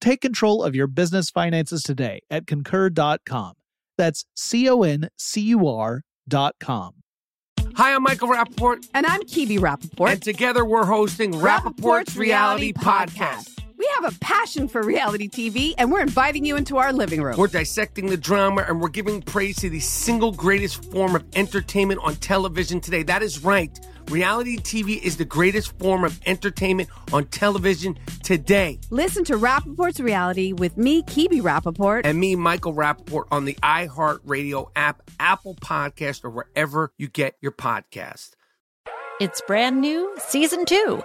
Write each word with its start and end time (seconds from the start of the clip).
Take 0.00 0.22
control 0.22 0.62
of 0.62 0.74
your 0.74 0.86
business 0.86 1.30
finances 1.30 1.82
today 1.82 2.20
at 2.30 2.46
concur.com. 2.46 3.54
That's 3.98 4.24
C 4.34 4.68
O 4.68 4.82
N 4.82 5.10
C 5.18 5.42
U 5.42 5.66
R.com. 5.68 6.94
Hi, 7.74 7.94
I'm 7.94 8.02
Michael 8.02 8.28
Rapaport. 8.28 8.88
And 8.94 9.06
I'm 9.06 9.20
Kibi 9.22 9.58
Rapaport. 9.58 10.12
And 10.12 10.22
together 10.22 10.64
we're 10.64 10.86
hosting 10.86 11.32
Rapaport's, 11.32 12.16
Reality 12.16 12.72
Podcast. 12.72 13.58
We 13.76 13.88
have 13.94 14.14
a 14.14 14.18
passion 14.18 14.68
for 14.68 14.82
reality 14.82 15.26
TV, 15.26 15.72
and 15.78 15.90
we're 15.90 16.02
inviting 16.02 16.44
you 16.44 16.56
into 16.56 16.76
our 16.76 16.92
living 16.92 17.22
room. 17.22 17.38
We're 17.38 17.46
dissecting 17.46 18.10
the 18.10 18.16
drama 18.18 18.66
and 18.68 18.78
we're 18.78 18.90
giving 18.90 19.22
praise 19.22 19.56
to 19.56 19.70
the 19.70 19.80
single 19.80 20.32
greatest 20.32 20.84
form 20.92 21.16
of 21.16 21.24
entertainment 21.34 22.00
on 22.02 22.16
television 22.16 22.80
today. 22.80 23.02
That 23.02 23.22
is 23.22 23.42
right. 23.42 23.78
Reality 24.10 24.56
TV 24.56 25.00
is 25.00 25.16
the 25.18 25.24
greatest 25.24 25.78
form 25.78 26.04
of 26.04 26.20
entertainment 26.26 26.88
on 27.12 27.26
television 27.26 27.96
today. 28.24 28.80
Listen 28.90 29.22
to 29.22 29.34
Rapaport's 29.34 30.00
reality 30.00 30.52
with 30.52 30.76
me, 30.76 31.04
Kibi 31.04 31.40
Rapaport. 31.40 32.00
And 32.02 32.18
me, 32.18 32.34
Michael 32.34 32.74
Rapaport, 32.74 33.26
on 33.30 33.44
the 33.44 33.54
iHeartRadio 33.62 34.70
app, 34.74 35.08
Apple 35.20 35.54
Podcast, 35.54 36.24
or 36.24 36.30
wherever 36.30 36.92
you 36.98 37.06
get 37.06 37.36
your 37.40 37.52
podcast. 37.52 38.30
It's 39.20 39.40
brand 39.42 39.80
new, 39.80 40.12
season 40.18 40.64
two. 40.64 41.04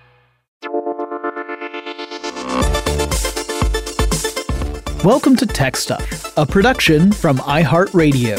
Welcome 5.03 5.35
to 5.37 5.47
Tech 5.47 5.77
Stuff, 5.77 6.37
a 6.37 6.45
production 6.45 7.11
from 7.11 7.39
iHeartRadio. 7.39 8.37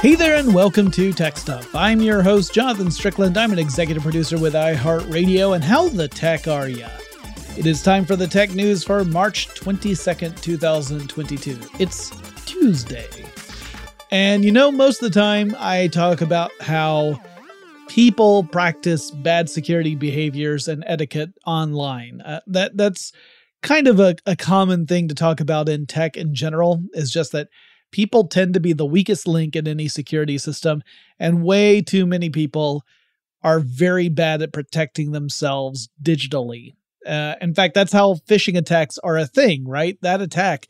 Hey 0.00 0.16
there, 0.16 0.34
and 0.34 0.52
welcome 0.52 0.90
to 0.90 1.12
Tech 1.12 1.36
Stuff. 1.36 1.72
I'm 1.72 2.00
your 2.00 2.24
host, 2.24 2.52
Jonathan 2.52 2.90
Strickland. 2.90 3.38
I'm 3.38 3.52
an 3.52 3.60
executive 3.60 4.02
producer 4.02 4.40
with 4.40 4.54
iHeartRadio, 4.54 5.54
and 5.54 5.62
how 5.62 5.88
the 5.88 6.08
tech 6.08 6.48
are 6.48 6.68
ya? 6.68 6.88
It 7.56 7.64
is 7.64 7.80
time 7.80 8.04
for 8.04 8.16
the 8.16 8.26
tech 8.26 8.50
news 8.50 8.82
for 8.82 9.04
March 9.04 9.46
22nd, 9.50 10.40
2022. 10.40 11.60
It's 11.78 12.10
Tuesday. 12.44 13.06
And 14.10 14.44
you 14.44 14.50
know, 14.50 14.72
most 14.72 15.00
of 15.00 15.12
the 15.12 15.20
time 15.20 15.54
I 15.60 15.86
talk 15.86 16.22
about 16.22 16.50
how 16.60 17.20
people 17.88 18.44
practice 18.44 19.10
bad 19.10 19.48
security 19.48 19.94
behaviors 19.94 20.68
and 20.68 20.84
etiquette 20.86 21.30
online. 21.46 22.20
Uh, 22.20 22.40
that 22.46 22.76
that's 22.76 23.12
kind 23.62 23.88
of 23.88 24.00
a, 24.00 24.16
a 24.26 24.36
common 24.36 24.86
thing 24.86 25.08
to 25.08 25.14
talk 25.14 25.40
about 25.40 25.68
in 25.68 25.86
tech 25.86 26.16
in 26.16 26.34
general 26.34 26.82
is 26.92 27.10
just 27.10 27.32
that 27.32 27.48
people 27.90 28.28
tend 28.28 28.54
to 28.54 28.60
be 28.60 28.72
the 28.72 28.86
weakest 28.86 29.26
link 29.26 29.56
in 29.56 29.66
any 29.66 29.88
security 29.88 30.38
system 30.38 30.82
and 31.18 31.44
way 31.44 31.80
too 31.80 32.06
many 32.06 32.30
people 32.30 32.84
are 33.42 33.60
very 33.60 34.08
bad 34.08 34.42
at 34.42 34.52
protecting 34.52 35.12
themselves 35.12 35.88
digitally. 36.02 36.74
Uh, 37.06 37.34
in 37.40 37.54
fact, 37.54 37.74
that's 37.74 37.92
how 37.92 38.14
phishing 38.28 38.56
attacks 38.56 38.98
are 38.98 39.16
a 39.16 39.26
thing, 39.26 39.66
right? 39.66 39.98
That 40.02 40.20
attack 40.20 40.66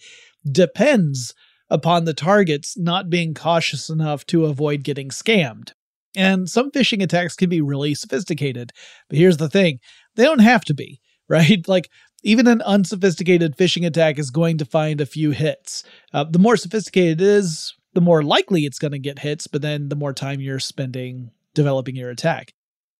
depends 0.50 1.34
upon 1.70 2.04
the 2.04 2.14
targets 2.14 2.76
not 2.76 3.10
being 3.10 3.34
cautious 3.34 3.88
enough 3.88 4.26
to 4.26 4.44
avoid 4.44 4.84
getting 4.84 5.08
scammed. 5.08 5.72
And 6.16 6.48
some 6.48 6.70
phishing 6.70 7.02
attacks 7.02 7.36
can 7.36 7.50
be 7.50 7.60
really 7.60 7.94
sophisticated. 7.94 8.72
But 9.08 9.18
here's 9.18 9.36
the 9.36 9.50
thing 9.50 9.78
they 10.16 10.24
don't 10.24 10.40
have 10.40 10.64
to 10.64 10.74
be, 10.74 11.00
right? 11.28 11.66
Like, 11.68 11.88
even 12.22 12.48
an 12.48 12.62
unsophisticated 12.62 13.56
phishing 13.56 13.86
attack 13.86 14.18
is 14.18 14.30
going 14.30 14.58
to 14.58 14.64
find 14.64 15.00
a 15.00 15.06
few 15.06 15.30
hits. 15.30 15.84
Uh, 16.12 16.24
the 16.24 16.40
more 16.40 16.56
sophisticated 16.56 17.20
it 17.20 17.26
is, 17.26 17.74
the 17.94 18.00
more 18.00 18.22
likely 18.22 18.62
it's 18.62 18.80
going 18.80 18.92
to 18.92 18.98
get 18.98 19.20
hits, 19.20 19.46
but 19.46 19.62
then 19.62 19.90
the 19.90 19.96
more 19.96 20.12
time 20.12 20.40
you're 20.40 20.58
spending 20.58 21.30
developing 21.54 21.94
your 21.94 22.10
attack. 22.10 22.52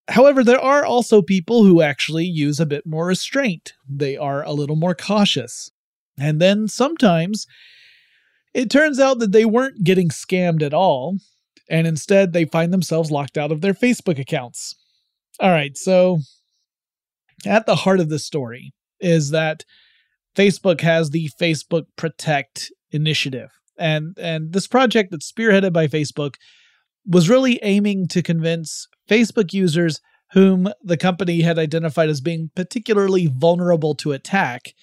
However, 0.09 0.45
there 0.45 0.61
are 0.61 0.85
also 0.85 1.23
people 1.23 1.65
who 1.65 1.83
actually 1.83 2.25
use 2.25 2.61
a 2.61 2.67
bit 2.67 2.87
more 2.87 3.07
restraint. 3.07 3.73
They 3.89 4.17
are 4.17 4.45
a 4.45 4.53
little 4.53 4.77
more 4.77 4.95
cautious. 4.95 5.71
And 6.19 6.41
then 6.41 6.69
sometimes 6.69 7.47
it 8.55 8.71
turns 8.71 9.01
out 9.01 9.19
that 9.19 9.33
they 9.33 9.45
weren't 9.45 9.85
getting 9.85 10.09
scammed 10.09 10.63
at 10.63 10.73
all 10.73 11.19
and 11.69 11.87
instead 11.87 12.33
they 12.33 12.45
find 12.45 12.73
themselves 12.73 13.11
locked 13.11 13.37
out 13.37 13.53
of 13.53 13.61
their 13.61 13.75
Facebook 13.75 14.19
accounts. 14.19 14.75
All 15.41 15.51
right, 15.51 15.77
so 15.77 16.19
at 17.45 17.67
the 17.67 17.77
heart 17.77 18.01
of 18.01 18.09
the 18.09 18.19
story 18.19 18.73
is 19.01 19.31
that 19.31 19.65
Facebook 20.35 20.81
has 20.81 21.11
the 21.11 21.31
Facebook 21.41 21.85
Protect 21.97 22.71
initiative. 22.91 23.51
And 23.79 24.17
and 24.19 24.53
this 24.53 24.67
project 24.67 25.11
that's 25.11 25.31
spearheaded 25.31 25.73
by 25.73 25.87
Facebook 25.87 26.35
was 27.07 27.29
really 27.29 27.61
aiming 27.63 28.09
to 28.09 28.23
convince 28.23 28.89
Facebook 29.09 29.53
users 29.53 30.01
whom 30.33 30.69
the 30.83 30.97
company 30.97 31.43
had 31.43 31.59
identified 31.59 32.09
as 32.09 32.21
being 32.21 32.51
particularly 32.57 33.27
vulnerable 33.27 33.95
to 33.95 34.13
attack 34.13 34.75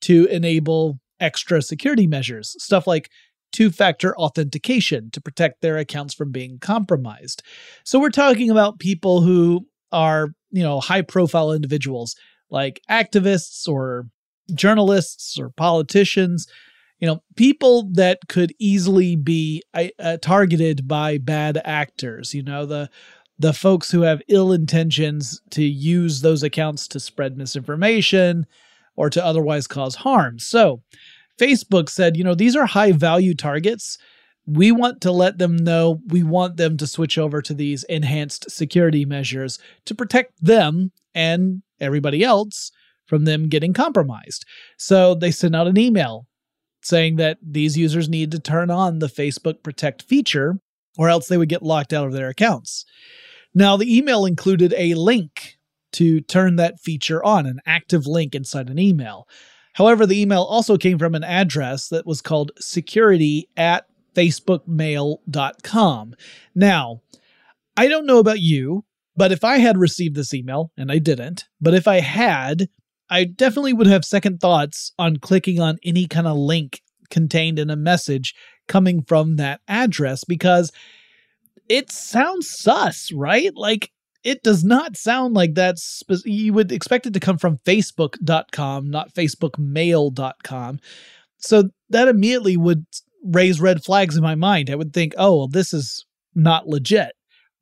to 0.00 0.26
enable 0.26 0.98
extra 1.20 1.60
security 1.60 2.06
measures, 2.06 2.54
stuff 2.58 2.86
like 2.86 3.10
two 3.52 3.70
factor 3.70 4.16
authentication 4.16 5.10
to 5.10 5.20
protect 5.20 5.62
their 5.62 5.78
accounts 5.78 6.14
from 6.14 6.32
being 6.32 6.58
compromised. 6.58 7.42
So 7.84 7.98
we're 7.98 8.10
talking 8.10 8.50
about 8.50 8.78
people 8.78 9.22
who 9.22 9.66
are, 9.92 10.28
you 10.50 10.62
know, 10.62 10.80
high 10.80 11.02
profile 11.02 11.52
individuals 11.52 12.14
like 12.50 12.80
activists 12.90 13.66
or 13.68 14.06
journalists 14.54 15.38
or 15.38 15.50
politicians, 15.50 16.46
you 16.98 17.06
know, 17.06 17.20
people 17.36 17.90
that 17.92 18.18
could 18.28 18.52
easily 18.58 19.16
be 19.16 19.62
uh, 19.74 20.16
targeted 20.22 20.86
by 20.86 21.18
bad 21.18 21.60
actors, 21.64 22.34
you 22.34 22.42
know, 22.42 22.66
the 22.66 22.88
the 23.38 23.52
folks 23.52 23.90
who 23.90 24.00
have 24.00 24.22
ill 24.28 24.50
intentions 24.50 25.42
to 25.50 25.62
use 25.62 26.22
those 26.22 26.42
accounts 26.42 26.88
to 26.88 26.98
spread 26.98 27.36
misinformation 27.36 28.46
or 28.96 29.10
to 29.10 29.22
otherwise 29.22 29.66
cause 29.66 29.96
harm. 29.96 30.38
So, 30.38 30.82
Facebook 31.38 31.88
said, 31.88 32.16
you 32.16 32.24
know, 32.24 32.34
these 32.34 32.56
are 32.56 32.66
high 32.66 32.92
value 32.92 33.34
targets. 33.34 33.98
We 34.46 34.72
want 34.72 35.00
to 35.02 35.12
let 35.12 35.38
them 35.38 35.56
know 35.56 36.00
we 36.06 36.22
want 36.22 36.56
them 36.56 36.76
to 36.76 36.86
switch 36.86 37.18
over 37.18 37.42
to 37.42 37.52
these 37.52 37.82
enhanced 37.84 38.50
security 38.50 39.04
measures 39.04 39.58
to 39.86 39.94
protect 39.94 40.32
them 40.42 40.92
and 41.14 41.62
everybody 41.80 42.22
else 42.22 42.70
from 43.06 43.24
them 43.24 43.48
getting 43.48 43.72
compromised. 43.72 44.44
So 44.78 45.14
they 45.14 45.30
sent 45.30 45.56
out 45.56 45.66
an 45.66 45.78
email 45.78 46.26
saying 46.82 47.16
that 47.16 47.38
these 47.42 47.76
users 47.76 48.08
need 48.08 48.30
to 48.30 48.38
turn 48.38 48.70
on 48.70 49.00
the 49.00 49.08
Facebook 49.08 49.62
Protect 49.62 50.02
feature 50.02 50.60
or 50.96 51.08
else 51.08 51.28
they 51.28 51.36
would 51.36 51.48
get 51.48 51.62
locked 51.62 51.92
out 51.92 52.06
of 52.06 52.12
their 52.12 52.28
accounts. 52.28 52.84
Now, 53.54 53.76
the 53.76 53.96
email 53.96 54.24
included 54.24 54.74
a 54.76 54.94
link 54.94 55.56
to 55.92 56.20
turn 56.20 56.56
that 56.56 56.80
feature 56.80 57.24
on, 57.24 57.46
an 57.46 57.60
active 57.66 58.06
link 58.06 58.34
inside 58.34 58.68
an 58.68 58.78
email. 58.78 59.26
However, 59.76 60.06
the 60.06 60.20
email 60.20 60.42
also 60.42 60.76
came 60.78 60.98
from 60.98 61.14
an 61.14 61.22
address 61.22 61.88
that 61.88 62.06
was 62.06 62.22
called 62.22 62.50
security 62.58 63.50
at 63.58 63.84
facebookmail.com. 64.14 66.14
Now, 66.54 67.02
I 67.76 67.88
don't 67.88 68.06
know 68.06 68.18
about 68.18 68.40
you, 68.40 68.86
but 69.16 69.32
if 69.32 69.44
I 69.44 69.58
had 69.58 69.76
received 69.76 70.16
this 70.16 70.32
email, 70.32 70.72
and 70.78 70.90
I 70.90 70.98
didn't, 70.98 71.44
but 71.60 71.74
if 71.74 71.86
I 71.86 72.00
had, 72.00 72.70
I 73.10 73.24
definitely 73.24 73.74
would 73.74 73.86
have 73.86 74.06
second 74.06 74.40
thoughts 74.40 74.92
on 74.98 75.18
clicking 75.18 75.60
on 75.60 75.76
any 75.84 76.06
kind 76.06 76.26
of 76.26 76.38
link 76.38 76.80
contained 77.10 77.58
in 77.58 77.68
a 77.68 77.76
message 77.76 78.34
coming 78.68 79.02
from 79.02 79.36
that 79.36 79.60
address 79.68 80.24
because 80.24 80.72
it 81.68 81.92
sounds 81.92 82.50
sus, 82.50 83.12
right? 83.12 83.54
Like 83.54 83.92
it 84.26 84.42
does 84.42 84.64
not 84.64 84.96
sound 84.96 85.34
like 85.34 85.54
that's 85.54 85.84
spe- 85.84 86.26
you 86.26 86.52
would 86.52 86.72
expect 86.72 87.06
it 87.06 87.14
to 87.14 87.20
come 87.20 87.38
from 87.38 87.58
facebook.com, 87.58 88.90
not 88.90 89.14
facebookmail.com. 89.14 90.80
So 91.38 91.70
that 91.90 92.08
immediately 92.08 92.56
would 92.56 92.84
raise 93.24 93.60
red 93.60 93.84
flags 93.84 94.16
in 94.16 94.24
my 94.24 94.34
mind. 94.34 94.68
I 94.68 94.74
would 94.74 94.92
think, 94.92 95.14
"Oh, 95.16 95.36
well 95.36 95.48
this 95.48 95.72
is 95.72 96.04
not 96.34 96.66
legit. 96.66 97.12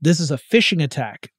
This 0.01 0.19
is 0.19 0.31
a 0.31 0.39
phishing 0.39 0.83
attack." 0.83 1.33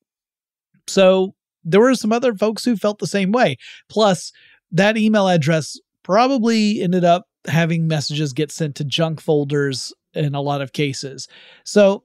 So 0.88 1.33
there 1.63 1.81
were 1.81 1.95
some 1.95 2.12
other 2.12 2.36
folks 2.36 2.63
who 2.63 2.77
felt 2.77 3.00
the 3.00 3.07
same 3.07 3.31
way. 3.31 3.57
Plus, 3.89 4.31
that 4.72 4.95
email 4.95 5.27
address 5.27 5.80
probably 6.04 6.81
ended 6.81 7.04
up 7.04 7.25
having 7.48 7.88
messages 7.88 8.31
get 8.31 8.51
sent 8.51 8.75
to 8.75 8.83
junk 8.83 9.19
folders 9.19 9.92
in 10.13 10.36
a 10.36 10.42
lot 10.42 10.62
of 10.62 10.72
cases. 10.74 11.27
So 11.63 12.05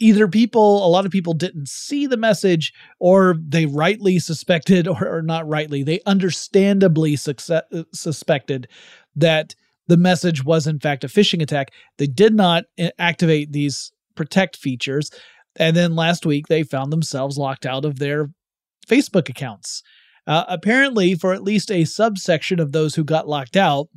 either 0.00 0.26
people, 0.26 0.84
a 0.84 0.88
lot 0.88 1.06
of 1.06 1.12
people 1.12 1.34
didn't 1.34 1.68
see 1.68 2.06
the 2.06 2.16
message, 2.16 2.72
or 2.98 3.36
they 3.46 3.66
rightly 3.66 4.18
suspected, 4.18 4.88
or, 4.88 5.06
or 5.06 5.22
not 5.22 5.46
rightly, 5.46 5.82
they 5.82 6.00
understandably 6.06 7.14
success, 7.16 7.62
suspected 7.92 8.66
that 9.14 9.54
the 9.86 9.96
message 9.96 10.44
was 10.44 10.66
in 10.66 10.80
fact 10.80 11.04
a 11.04 11.08
phishing 11.08 11.42
attack. 11.42 11.72
They 11.98 12.06
did 12.06 12.34
not 12.34 12.64
eh, 12.78 12.90
activate 12.98 13.52
these 13.52 13.92
protect 14.14 14.56
features. 14.56 15.10
And 15.56 15.76
then 15.76 15.96
last 15.96 16.24
week, 16.24 16.46
they 16.46 16.62
found 16.62 16.92
themselves 16.92 17.36
locked 17.36 17.66
out 17.66 17.84
of 17.84 17.98
their 17.98 18.30
Facebook 18.86 19.28
accounts. 19.28 19.82
Uh, 20.26 20.44
apparently, 20.48 21.14
for 21.14 21.32
at 21.32 21.42
least 21.42 21.70
a 21.70 21.84
subsection 21.84 22.60
of 22.60 22.72
those 22.72 22.94
who 22.94 23.04
got 23.04 23.28
locked 23.28 23.56
out, 23.56 23.88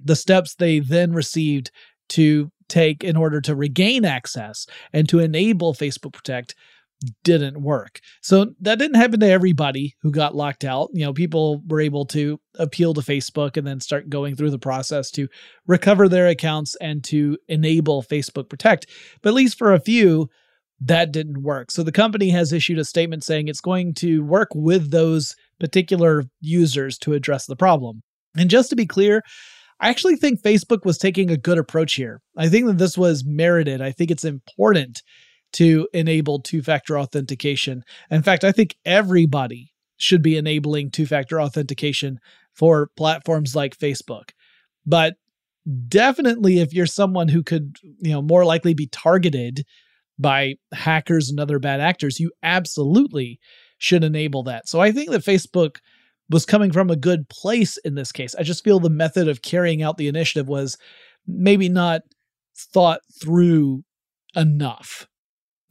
the 0.00 0.16
steps 0.16 0.54
they 0.54 0.78
then 0.78 1.12
received 1.12 1.70
to 2.10 2.50
take 2.68 3.04
in 3.04 3.16
order 3.16 3.40
to 3.40 3.54
regain 3.54 4.04
access 4.04 4.66
and 4.92 5.08
to 5.08 5.18
enable 5.18 5.74
Facebook 5.74 6.12
Protect 6.12 6.54
didn't 7.24 7.62
work. 7.62 8.00
So 8.22 8.54
that 8.60 8.78
didn't 8.78 8.96
happen 8.96 9.20
to 9.20 9.30
everybody 9.30 9.94
who 10.00 10.10
got 10.10 10.34
locked 10.34 10.64
out. 10.64 10.88
You 10.94 11.04
know, 11.04 11.12
people 11.12 11.62
were 11.66 11.80
able 11.80 12.06
to 12.06 12.40
appeal 12.58 12.94
to 12.94 13.00
Facebook 13.00 13.56
and 13.56 13.66
then 13.66 13.80
start 13.80 14.08
going 14.08 14.34
through 14.34 14.50
the 14.50 14.58
process 14.58 15.10
to 15.12 15.28
recover 15.66 16.08
their 16.08 16.26
accounts 16.28 16.74
and 16.80 17.04
to 17.04 17.36
enable 17.48 18.02
Facebook 18.02 18.48
Protect. 18.48 18.86
But 19.22 19.30
at 19.30 19.34
least 19.34 19.58
for 19.58 19.74
a 19.74 19.80
few, 19.80 20.28
that 20.80 21.12
didn't 21.12 21.42
work. 21.42 21.70
So 21.70 21.82
the 21.82 21.92
company 21.92 22.30
has 22.30 22.52
issued 22.52 22.78
a 22.78 22.84
statement 22.84 23.24
saying 23.24 23.48
it's 23.48 23.60
going 23.60 23.94
to 23.94 24.24
work 24.24 24.48
with 24.54 24.90
those 24.90 25.34
particular 25.58 26.24
users 26.40 26.98
to 26.98 27.14
address 27.14 27.46
the 27.46 27.56
problem. 27.56 28.02
And 28.36 28.50
just 28.50 28.70
to 28.70 28.76
be 28.76 28.86
clear, 28.86 29.22
I 29.78 29.90
actually 29.90 30.16
think 30.16 30.40
Facebook 30.40 30.84
was 30.84 30.98
taking 30.98 31.30
a 31.30 31.36
good 31.36 31.58
approach 31.58 31.94
here. 31.94 32.22
I 32.36 32.48
think 32.48 32.66
that 32.66 32.78
this 32.78 32.96
was 32.96 33.24
merited. 33.26 33.80
I 33.82 33.92
think 33.92 34.10
it's 34.10 34.24
important 34.24 35.02
to 35.54 35.88
enable 35.92 36.40
two 36.40 36.62
factor 36.62 36.98
authentication. 36.98 37.82
In 38.10 38.22
fact, 38.22 38.44
I 38.44 38.52
think 38.52 38.76
everybody 38.84 39.72
should 39.96 40.22
be 40.22 40.36
enabling 40.36 40.90
two 40.90 41.06
factor 41.06 41.40
authentication 41.40 42.18
for 42.54 42.90
platforms 42.96 43.54
like 43.54 43.76
Facebook. 43.76 44.30
But 44.84 45.14
definitely 45.88 46.60
if 46.60 46.72
you're 46.72 46.86
someone 46.86 47.28
who 47.28 47.42
could, 47.42 47.76
you 47.82 48.12
know, 48.12 48.22
more 48.22 48.44
likely 48.44 48.74
be 48.74 48.86
targeted 48.86 49.64
by 50.18 50.54
hackers 50.72 51.28
and 51.28 51.38
other 51.38 51.58
bad 51.58 51.80
actors, 51.80 52.20
you 52.20 52.30
absolutely 52.42 53.38
should 53.78 54.04
enable 54.04 54.42
that. 54.44 54.68
So 54.68 54.80
I 54.80 54.92
think 54.92 55.10
that 55.10 55.24
Facebook 55.24 55.76
was 56.28 56.44
coming 56.44 56.72
from 56.72 56.90
a 56.90 56.96
good 56.96 57.28
place 57.28 57.76
in 57.78 57.94
this 57.94 58.12
case. 58.12 58.34
I 58.34 58.42
just 58.42 58.64
feel 58.64 58.80
the 58.80 58.90
method 58.90 59.28
of 59.28 59.42
carrying 59.42 59.82
out 59.82 59.96
the 59.96 60.08
initiative 60.08 60.48
was 60.48 60.76
maybe 61.26 61.68
not 61.68 62.02
thought 62.56 63.00
through 63.20 63.84
enough. 64.34 65.06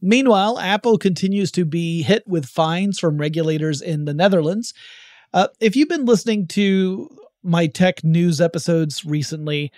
Meanwhile, 0.00 0.58
Apple 0.58 0.98
continues 0.98 1.50
to 1.52 1.64
be 1.64 2.02
hit 2.02 2.22
with 2.26 2.46
fines 2.46 2.98
from 2.98 3.18
regulators 3.18 3.80
in 3.80 4.04
the 4.04 4.14
Netherlands. 4.14 4.74
Uh, 5.32 5.48
if 5.60 5.74
you've 5.74 5.88
been 5.88 6.04
listening 6.04 6.46
to 6.48 7.08
my 7.42 7.66
tech 7.66 8.04
news 8.04 8.40
episodes 8.40 9.04
recently, 9.04 9.72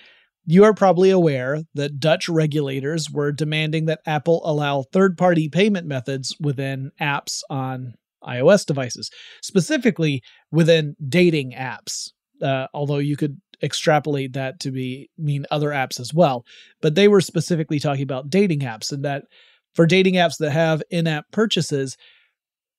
you 0.46 0.64
are 0.64 0.74
probably 0.74 1.10
aware 1.10 1.62
that 1.74 2.00
Dutch 2.00 2.28
regulators 2.28 3.10
were 3.10 3.32
demanding 3.32 3.86
that 3.86 4.00
Apple 4.06 4.40
allow 4.44 4.82
third 4.82 5.18
party 5.18 5.48
payment 5.48 5.86
methods 5.86 6.34
within 6.40 6.90
apps 7.00 7.42
on 7.50 7.94
iOS 8.24 8.66
devices, 8.66 9.10
specifically 9.42 10.22
within 10.50 10.96
dating 11.08 11.52
apps. 11.52 12.10
Uh, 12.42 12.66
although 12.72 12.98
you 12.98 13.16
could 13.16 13.36
extrapolate 13.62 14.32
that 14.32 14.60
to 14.60 14.70
be 14.70 15.10
mean 15.18 15.44
other 15.50 15.70
apps 15.70 15.98
as 15.98 16.14
well, 16.14 16.44
but 16.80 16.94
they 16.94 17.08
were 17.08 17.20
specifically 17.20 17.80
talking 17.80 18.04
about 18.04 18.30
dating 18.30 18.60
apps 18.60 18.92
and 18.92 19.04
that 19.04 19.24
for 19.74 19.86
dating 19.86 20.14
apps 20.14 20.38
that 20.38 20.50
have 20.50 20.82
in-app 20.90 21.24
purchases, 21.32 21.96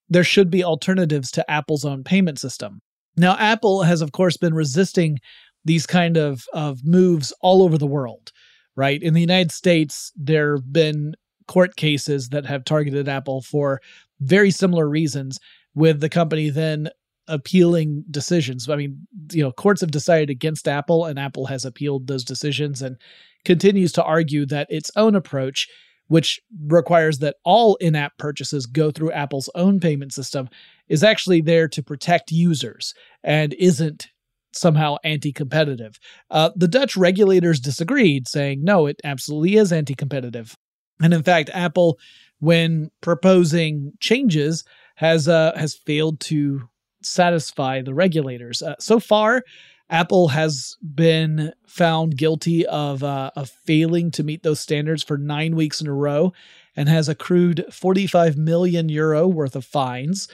there 0.09 0.23
should 0.23 0.49
be 0.49 0.63
alternatives 0.63 1.31
to 1.31 1.51
Apple's 1.51 1.85
own 1.85 2.03
payment 2.03 2.39
system. 2.39 2.79
Now, 3.17 3.37
Apple 3.37 3.83
has 3.83 4.01
of 4.01 4.13
course 4.13 4.37
been 4.37 4.53
resisting 4.53 5.19
these 5.65 5.85
kind 5.85 6.17
of 6.17 6.45
of 6.53 6.79
moves 6.85 7.33
all 7.41 7.61
over 7.61 7.77
the 7.77 7.85
world, 7.85 8.31
right? 8.75 9.01
In 9.03 9.13
the 9.13 9.21
United 9.21 9.51
States, 9.51 10.11
there 10.15 10.55
have 10.55 10.71
been 10.71 11.15
court 11.47 11.75
cases 11.75 12.29
that 12.29 12.45
have 12.45 12.63
targeted 12.63 13.09
Apple 13.09 13.41
for 13.41 13.81
very 14.19 14.51
similar 14.51 14.87
reasons, 14.87 15.39
with 15.75 15.99
the 15.99 16.09
company 16.09 16.49
then 16.49 16.89
appealing 17.27 18.03
decisions. 18.09 18.67
I 18.67 18.75
mean, 18.75 19.07
you 19.31 19.43
know, 19.43 19.51
courts 19.51 19.81
have 19.81 19.91
decided 19.91 20.29
against 20.29 20.67
Apple, 20.67 21.05
and 21.05 21.19
Apple 21.19 21.45
has 21.45 21.63
appealed 21.63 22.07
those 22.07 22.23
decisions 22.23 22.81
and 22.81 22.97
continues 23.45 23.91
to 23.93 24.03
argue 24.03 24.45
that 24.47 24.67
its 24.69 24.91
own 24.95 25.15
approach, 25.15 25.67
which 26.07 26.41
requires 26.67 27.19
that 27.19 27.35
all 27.45 27.75
in 27.75 27.95
app 27.95 28.17
purchases 28.17 28.65
go 28.65 28.91
through 28.91 29.11
Apple's 29.11 29.49
own 29.55 29.79
payment 29.79 30.11
system, 30.11 30.49
is 30.89 31.03
actually 31.03 31.41
there 31.41 31.67
to 31.67 31.83
protect 31.83 32.31
users 32.31 32.93
and 33.23 33.53
isn't 33.53 34.07
somehow 34.51 34.97
anti 35.03 35.31
competitive. 35.31 35.99
Uh, 36.31 36.49
the 36.55 36.67
Dutch 36.67 36.97
regulators 36.97 37.59
disagreed, 37.59 38.27
saying, 38.27 38.63
no, 38.63 38.87
it 38.87 38.99
absolutely 39.03 39.55
is 39.55 39.71
anti 39.71 39.93
competitive. 39.93 40.55
And 41.01 41.13
in 41.13 41.23
fact, 41.23 41.49
Apple, 41.53 41.99
when 42.39 42.91
proposing 43.01 43.93
changes, 43.99 44.63
has 44.95 45.27
uh, 45.27 45.53
has 45.55 45.75
failed 45.75 46.19
to 46.19 46.69
satisfy 47.01 47.81
the 47.81 47.93
regulators. 47.93 48.61
Uh, 48.61 48.75
so 48.79 48.99
far, 48.99 49.43
Apple 49.89 50.29
has 50.29 50.75
been 50.93 51.53
found 51.65 52.17
guilty 52.17 52.65
of 52.65 53.03
uh, 53.03 53.31
of 53.35 53.49
failing 53.49 54.11
to 54.11 54.23
meet 54.23 54.43
those 54.43 54.59
standards 54.59 55.03
for 55.03 55.17
nine 55.17 55.55
weeks 55.55 55.81
in 55.81 55.87
a 55.87 55.93
row, 55.93 56.33
and 56.75 56.89
has 56.89 57.09
accrued 57.09 57.65
45 57.71 58.37
million 58.37 58.89
euro 58.89 59.27
worth 59.27 59.55
of 59.55 59.65
fines. 59.65 60.27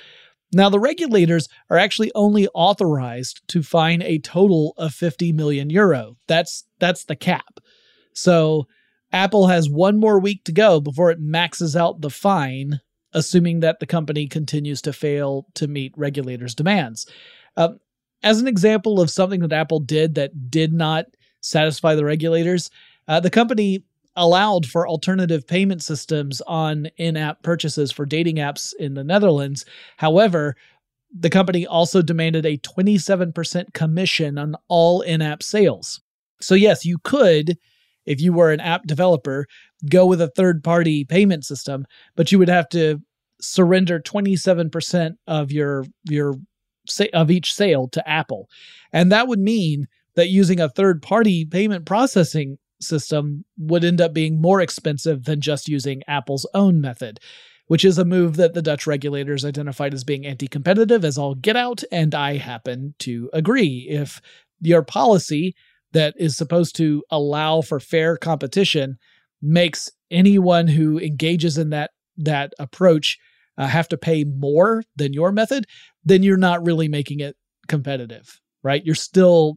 Now, 0.54 0.70
the 0.70 0.80
regulators 0.80 1.50
are 1.70 1.78
actually 1.78 2.12
only 2.16 2.48
authorized 2.54 3.42
to 3.50 3.64
fine 3.64 4.02
a 4.02 4.20
total 4.20 4.74
of 4.78 4.94
50 4.94 5.34
million 5.34 5.70
euro. 5.70 6.18
That's 6.28 6.66
that's 6.80 7.06
the 7.06 7.16
cap. 7.16 7.60
So 8.14 8.68
Apple 9.16 9.48
has 9.48 9.70
one 9.70 9.98
more 9.98 10.20
week 10.20 10.44
to 10.44 10.52
go 10.52 10.82
before 10.82 11.10
it 11.10 11.22
maxes 11.22 11.74
out 11.74 12.02
the 12.02 12.10
fine, 12.10 12.82
assuming 13.14 13.62
that 13.62 13.80
the 13.80 13.86
company 13.86 14.28
continues 14.28 14.82
to 14.82 14.92
fail 14.92 15.48
to 15.54 15.70
meet 15.70 15.94
regulators' 15.96 16.54
demands. 16.54 17.08
Uh, 17.56 17.70
as 18.24 18.42
an 18.42 18.48
example 18.48 19.00
of 19.00 19.10
something 19.10 19.40
that 19.40 19.54
Apple 19.54 19.80
did 19.80 20.16
that 20.16 20.52
did 20.52 20.74
not 20.74 21.06
satisfy 21.40 21.96
the 21.96 22.04
regulators, 22.04 22.70
uh, 23.08 23.22
the 23.22 23.30
company 23.30 23.86
allowed 24.18 24.66
for 24.66 24.86
alternative 24.86 25.48
payment 25.48 25.82
systems 25.82 26.42
on 26.42 26.88
in 26.98 27.16
app 27.16 27.42
purchases 27.42 27.94
for 27.94 28.06
dating 28.06 28.36
apps 28.36 28.74
in 28.80 28.96
the 28.96 29.04
Netherlands. 29.04 29.64
However, 29.96 30.58
the 31.18 31.30
company 31.30 31.66
also 31.66 32.02
demanded 32.02 32.46
a 32.46 32.58
27% 32.58 33.74
commission 33.74 34.38
on 34.38 34.58
all 34.68 35.00
in 35.00 35.22
app 35.22 35.42
sales. 35.42 36.02
So, 36.42 36.54
yes, 36.54 36.86
you 36.86 36.98
could 36.98 37.58
if 38.06 38.22
you 38.22 38.34
were 38.34 38.52
an 38.52 38.60
app 38.60 38.86
developer, 38.86 39.48
go 39.90 40.06
with 40.06 40.22
a 40.22 40.30
third 40.30 40.64
party 40.64 41.04
payment 41.04 41.46
system, 41.46 41.86
but 42.16 42.32
you 42.32 42.40
would 42.40 42.50
have 42.50 42.70
to 42.70 43.02
surrender 43.42 44.00
27% 44.00 45.16
of 45.28 45.52
your 45.52 45.86
your 46.10 46.36
of 47.14 47.32
each 47.32 47.54
sale 47.54 47.88
to 47.90 48.08
Apple. 48.08 48.48
And 48.94 49.12
that 49.12 49.28
would 49.28 49.40
mean 49.40 49.88
that 50.16 50.30
using 50.30 50.60
a 50.60 50.70
third 50.70 51.02
party 51.02 51.46
payment 51.46 51.86
processing 51.86 52.58
system 52.80 53.46
would 53.58 53.84
end 53.84 54.02
up 54.02 54.14
being 54.14 54.42
more 54.42 54.62
expensive 54.62 55.26
than 55.26 55.42
just 55.42 55.68
using 55.68 56.04
Apple's 56.08 56.48
own 56.54 56.82
method, 56.82 57.20
which 57.68 57.84
is 57.84 57.98
a 57.98 58.06
move 58.06 58.36
that 58.36 58.54
the 58.54 58.62
Dutch 58.62 58.86
regulators 58.86 59.46
identified 59.46 59.94
as 59.94 60.04
being 60.04 60.26
anti 60.26 60.48
competitive 60.48 61.04
as 61.04 61.18
all 61.18 61.36
get 61.36 61.56
out. 61.56 61.84
And 61.92 62.14
I 62.14 62.38
happen 62.38 62.94
to 63.00 63.30
agree. 63.34 63.88
If 63.90 64.22
your 64.62 64.84
policy 64.84 65.56
that 65.96 66.14
is 66.18 66.36
supposed 66.36 66.76
to 66.76 67.02
allow 67.10 67.62
for 67.62 67.80
fair 67.80 68.18
competition 68.18 68.98
makes 69.42 69.90
anyone 70.12 70.68
who 70.68 71.00
engages 71.00 71.58
in 71.58 71.70
that 71.70 71.92
that 72.18 72.52
approach 72.60 73.18
uh, 73.58 73.66
have 73.66 73.88
to 73.88 73.98
pay 73.98 74.26
more 74.26 74.84
than 74.98 75.14
your 75.14 75.32
method, 75.32 75.66
then 76.04 76.22
you're 76.22 76.36
not 76.36 76.66
really 76.66 76.90
making 76.90 77.22
it 77.22 77.38
competitive, 77.70 78.42
right? 78.62 78.86
You're 78.86 78.94
still 78.94 79.56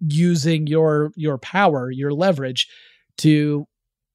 using 0.00 0.66
your 0.66 1.12
your 1.14 1.38
power, 1.38 1.88
your 1.92 2.12
leverage 2.12 2.66
to 3.18 3.64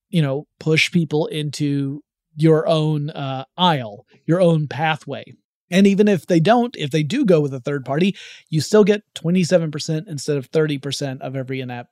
you 0.10 0.22
know 0.22 0.48
push 0.60 0.92
people 0.92 1.28
into 1.28 2.01
your 2.36 2.68
own 2.68 3.12
uh, 3.12 3.46
aisle, 3.56 4.06
your 4.25 4.42
own 4.42 4.68
pathway. 4.68 5.24
And 5.72 5.88
even 5.88 6.08
if 6.08 6.28
they 6.28 6.40
don't, 6.40 6.75
if 6.78 6.92
they 6.92 7.04
do 7.04 7.25
go 7.25 7.40
with 7.40 7.54
a 7.54 7.60
third 7.60 7.86
party, 7.86 8.16
you 8.50 8.62
still 8.62 8.84
get 8.84 9.01
27% 9.16 10.08
instead 10.08 10.38
of 10.38 10.51
30% 10.51 11.22
of 11.22 11.36
every 11.36 11.62
in 11.62 11.72
app 11.72 11.88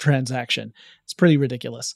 transaction. 0.00 0.72
It's 1.04 1.14
pretty 1.14 1.36
ridiculous. 1.36 1.94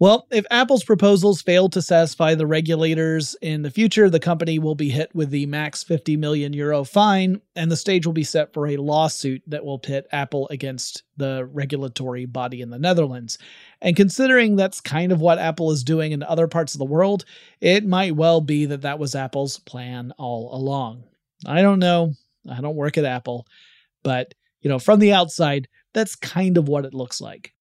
Well, 0.00 0.26
if 0.32 0.44
Apple's 0.50 0.82
proposals 0.82 1.40
fail 1.40 1.68
to 1.68 1.80
satisfy 1.80 2.34
the 2.34 2.48
regulators 2.48 3.36
in 3.40 3.62
the 3.62 3.70
future, 3.70 4.10
the 4.10 4.18
company 4.18 4.58
will 4.58 4.74
be 4.74 4.88
hit 4.88 5.14
with 5.14 5.30
the 5.30 5.46
max 5.46 5.84
50 5.84 6.16
million 6.16 6.52
euro 6.52 6.82
fine, 6.82 7.40
and 7.54 7.70
the 7.70 7.76
stage 7.76 8.04
will 8.04 8.12
be 8.12 8.24
set 8.24 8.52
for 8.52 8.66
a 8.66 8.76
lawsuit 8.76 9.42
that 9.46 9.64
will 9.64 9.78
pit 9.78 10.08
Apple 10.10 10.48
against 10.50 11.04
the 11.16 11.48
regulatory 11.52 12.24
body 12.24 12.60
in 12.60 12.70
the 12.70 12.78
Netherlands. 12.78 13.38
And 13.80 13.94
considering 13.94 14.56
that's 14.56 14.80
kind 14.80 15.12
of 15.12 15.20
what 15.20 15.38
Apple 15.38 15.70
is 15.70 15.84
doing 15.84 16.10
in 16.10 16.24
other 16.24 16.48
parts 16.48 16.74
of 16.74 16.80
the 16.80 16.84
world, 16.84 17.24
it 17.60 17.86
might 17.86 18.16
well 18.16 18.40
be 18.40 18.66
that 18.66 18.82
that 18.82 18.98
was 18.98 19.14
Apple's 19.14 19.60
plan 19.60 20.12
all 20.18 20.52
along. 20.56 21.04
I 21.46 21.62
don't 21.62 21.78
know. 21.78 22.14
I 22.50 22.60
don't 22.60 22.76
work 22.76 22.98
at 22.98 23.04
Apple, 23.04 23.46
but 24.02 24.34
you 24.60 24.68
know, 24.68 24.80
from 24.80 24.98
the 24.98 25.12
outside, 25.12 25.68
that's 25.92 26.16
kind 26.16 26.58
of 26.58 26.66
what 26.66 26.84
it 26.84 26.94
looks 26.94 27.20
like. 27.20 27.54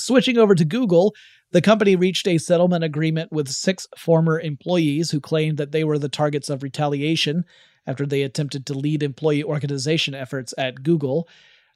Switching 0.00 0.38
over 0.38 0.54
to 0.54 0.64
Google, 0.64 1.14
the 1.52 1.60
company 1.60 1.96
reached 1.96 2.26
a 2.28 2.38
settlement 2.38 2.84
agreement 2.84 3.32
with 3.32 3.48
six 3.48 3.86
former 3.98 4.40
employees 4.40 5.10
who 5.10 5.20
claimed 5.20 5.58
that 5.58 5.72
they 5.72 5.84
were 5.84 5.98
the 5.98 6.08
targets 6.08 6.48
of 6.48 6.62
retaliation 6.62 7.44
after 7.86 8.06
they 8.06 8.22
attempted 8.22 8.66
to 8.66 8.74
lead 8.74 9.02
employee 9.02 9.42
organization 9.42 10.14
efforts 10.14 10.54
at 10.58 10.82
Google. 10.82 11.28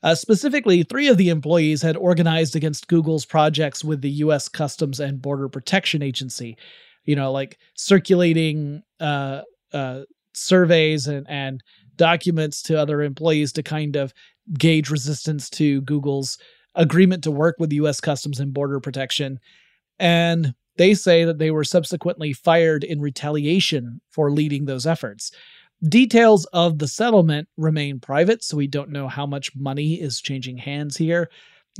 Uh, 0.02 0.14
specifically, 0.14 0.82
three 0.82 1.08
of 1.08 1.16
the 1.16 1.30
employees 1.30 1.80
had 1.82 1.96
organized 1.96 2.54
against 2.54 2.88
Google's 2.88 3.24
projects 3.24 3.82
with 3.82 4.02
the 4.02 4.10
U.S. 4.10 4.48
Customs 4.48 5.00
and 5.00 5.22
Border 5.22 5.48
Protection 5.48 6.02
Agency. 6.02 6.56
You 7.04 7.16
know, 7.16 7.32
like 7.32 7.58
circulating 7.74 8.82
uh, 9.00 9.42
uh, 9.72 10.02
surveys 10.34 11.06
and, 11.06 11.26
and 11.28 11.62
documents 11.96 12.62
to 12.62 12.78
other 12.78 13.02
employees 13.02 13.52
to 13.52 13.62
kind 13.62 13.96
of 13.96 14.12
gauge 14.58 14.90
resistance 14.90 15.48
to 15.50 15.80
Google's 15.82 16.38
agreement 16.74 17.24
to 17.24 17.30
work 17.30 17.56
with 17.58 17.72
U.S. 17.72 18.00
Customs 18.00 18.40
and 18.40 18.52
Border 18.52 18.80
Protection 18.80 19.38
and 19.98 20.54
they 20.76 20.94
say 20.94 21.24
that 21.24 21.38
they 21.38 21.50
were 21.50 21.64
subsequently 21.64 22.32
fired 22.32 22.82
in 22.82 23.00
retaliation 23.00 24.00
for 24.10 24.30
leading 24.30 24.64
those 24.64 24.86
efforts. 24.86 25.30
Details 25.88 26.46
of 26.46 26.78
the 26.78 26.88
settlement 26.88 27.48
remain 27.56 28.00
private, 28.00 28.42
so 28.42 28.56
we 28.56 28.66
don't 28.66 28.90
know 28.90 29.06
how 29.06 29.26
much 29.26 29.54
money 29.54 29.94
is 29.94 30.20
changing 30.20 30.58
hands 30.58 30.96
here. 30.96 31.30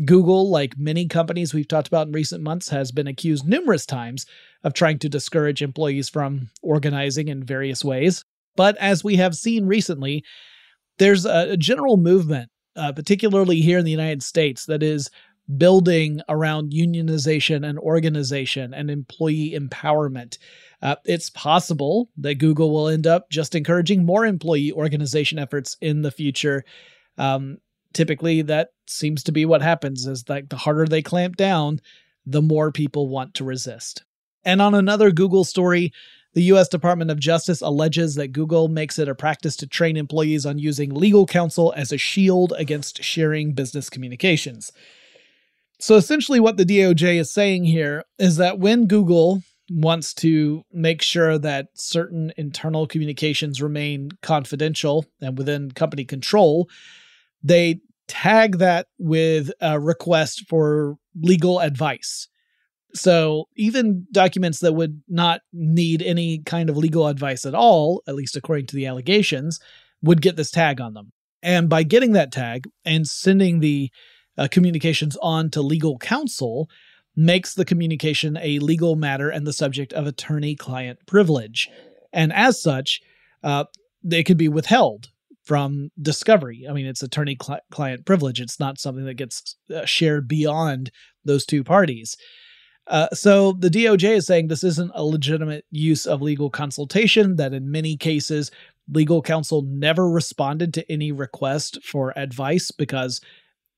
Google, 0.05 0.51
like 0.51 0.77
many 0.77 1.07
companies 1.07 1.55
we've 1.55 1.69
talked 1.69 1.89
about 1.89 2.09
in 2.09 2.13
recent 2.13 2.43
months, 2.43 2.69
has 2.69 2.93
been 2.93 3.07
accused 3.07 3.47
numerous 3.47 3.87
times 3.87 4.27
of 4.65 4.75
trying 4.75 4.99
to 4.99 5.09
discourage 5.09 5.63
employees 5.63 6.09
from 6.09 6.51
organizing 6.63 7.29
in 7.29 7.45
various 7.45 7.85
ways. 7.85 8.25
But 8.57 8.77
as 8.79 9.05
we 9.05 9.17
have 9.17 9.37
seen 9.37 9.67
recently, 9.67 10.25
there's 10.99 11.25
a 11.25 11.57
general 11.57 11.97
movement, 11.97 12.51
uh, 12.77 12.93
particularly 12.93 13.61
here 13.61 13.79
in 13.79 13.85
the 13.85 13.91
United 13.91 14.23
States, 14.23 14.67
that 14.67 14.83
is 14.83 15.11
building 15.57 16.21
around 16.29 16.73
unionization 16.73 17.69
and 17.69 17.79
organization 17.79 18.73
and 18.73 18.91
employee 18.91 19.55
empowerment. 19.59 20.39
Uh, 20.81 20.97
it's 21.05 21.31
possible 21.31 22.09
that 22.17 22.37
Google 22.37 22.71
will 22.73 22.89
end 22.89 23.07
up 23.07 23.31
just 23.31 23.55
encouraging 23.55 24.05
more 24.05 24.25
employee 24.25 24.73
organization 24.73 25.39
efforts 25.39 25.77
in 25.81 26.03
the 26.03 26.11
future. 26.11 26.65
Um, 27.19 27.59
typically, 27.93 28.43
that 28.43 28.71
seems 28.87 29.23
to 29.25 29.33
be 29.33 29.45
what 29.45 29.63
happens: 29.63 30.07
is 30.07 30.25
that 30.25 30.51
the 30.51 30.57
harder 30.57 30.87
they 30.87 31.03
clamp 31.03 31.37
down, 31.37 31.81
the 32.27 32.43
more 32.43 32.73
people 32.73 33.09
want 33.09 33.35
to 33.35 33.45
resist. 33.45 34.05
And 34.45 34.61
on 34.61 34.75
another 34.75 35.11
Google 35.11 35.45
story, 35.45 35.93
the 36.35 36.43
U.S. 36.45 36.69
Department 36.69 37.11
of 37.11 37.19
Justice 37.19 37.61
alleges 37.61 38.17
that 38.17 38.33
Google 38.33 38.69
makes 38.69 38.99
it 38.99 39.09
a 39.09 39.15
practice 39.15 39.57
to 39.57 39.67
train 39.67 39.97
employees 39.97 40.45
on 40.45 40.59
using 40.59 40.93
legal 40.93 41.27
counsel 41.27 41.73
as 41.77 41.93
a 41.93 41.99
shield 41.99 42.53
against 42.57 43.03
sharing 43.03 43.53
business 43.53 43.89
communications. 43.89 44.73
So 45.79 45.97
essentially, 45.97 46.41
what 46.41 46.57
the 46.57 46.65
DOJ 46.65 47.21
is 47.21 47.33
saying 47.33 47.65
here 47.65 48.05
is 48.19 48.37
that 48.37 48.59
when 48.59 48.87
Google 48.87 49.43
wants 49.71 50.13
to 50.15 50.65
make 50.73 51.03
sure 51.03 51.39
that 51.39 51.69
certain 51.75 52.33
internal 52.37 52.87
communications 52.87 53.63
remain 53.63 54.11
confidential 54.23 55.07
and 55.21 55.39
within 55.39 55.71
company 55.71 56.05
control, 56.05 56.69
they 57.43 57.81
tag 58.09 58.59
that 58.59 58.89
with 58.99 59.51
a 59.61 59.81
request 59.81 60.45
for 60.49 60.97
legal 61.15 61.61
advice. 61.61 62.29
So 62.95 63.49
even 63.57 64.07
documents 64.13 64.61
that 64.61 64.75
would 64.75 65.03
not 65.09 65.41
need 65.53 66.01
any 66.01 66.39
kind 66.39 66.71
of 66.71 66.77
legal 66.77 67.09
advice 67.09 67.45
at 67.45 67.55
all, 67.55 68.03
at 68.07 68.15
least 68.15 68.37
according 68.37 68.67
to 68.67 68.77
the 68.77 68.87
allegations, 68.87 69.59
would 70.03 70.23
get 70.23 70.37
this 70.37 70.51
tag 70.51 70.81
on 70.81 70.95
them. 70.95 71.13
And 71.43 71.69
by 71.69 71.83
getting 71.83 72.13
that 72.13 72.33
tag 72.33 72.69
and 72.85 73.07
sending 73.07 73.61
the 73.61 73.91
uh, 74.39 74.49
communications 74.51 75.17
on 75.21 75.51
to 75.51 75.61
legal 75.61 75.99
counsel 75.99 76.69
makes 77.17 77.55
the 77.55 77.65
communication 77.65 78.39
a 78.41 78.59
legal 78.59 78.97
matter 78.97 79.29
and 79.29 79.47
the 79.47 79.53
subject 79.53 79.93
of 79.93 80.07
attorney 80.07 80.57
client 80.57 80.99
privilege. 81.07 81.69
And 82.13 82.33
as 82.33 82.61
such, 82.61 83.01
uh, 83.43 83.65
they 84.03 84.23
could 84.23 84.37
be 84.37 84.49
withheld 84.49 85.11
from 85.45 85.91
discovery. 86.01 86.67
I 86.69 86.73
mean, 86.73 86.87
it's 86.87 87.03
attorney 87.03 87.37
client 87.37 88.07
privilege. 88.07 88.41
It's 88.41 88.59
not 88.59 88.79
something 88.79 89.05
that 89.05 89.15
gets 89.15 89.57
uh, 89.75 89.85
shared 89.85 90.27
beyond 90.27 90.91
those 91.25 91.45
two 91.45 91.63
parties. 91.63 92.17
Uh, 92.87 93.09
so 93.15 93.53
the 93.53 93.71
DOJ 93.71 94.17
is 94.17 94.27
saying 94.27 94.49
this 94.49 94.65
isn't 94.65 94.93
a 94.95 95.05
legitimate 95.05 95.65
use 95.71 96.07
of 96.07 96.21
legal 96.21 96.51
consultation, 96.51 97.37
that 97.37 97.55
in 97.55 97.71
many 97.71 97.97
cases, 97.97 98.51
legal 98.93 99.23
counsel 99.23 99.63
never 99.63 100.09
responded 100.09 100.75
to 100.75 100.93
any 100.93 101.11
request 101.11 101.83
for 101.83 102.13
advice 102.17 102.71
because 102.71 103.21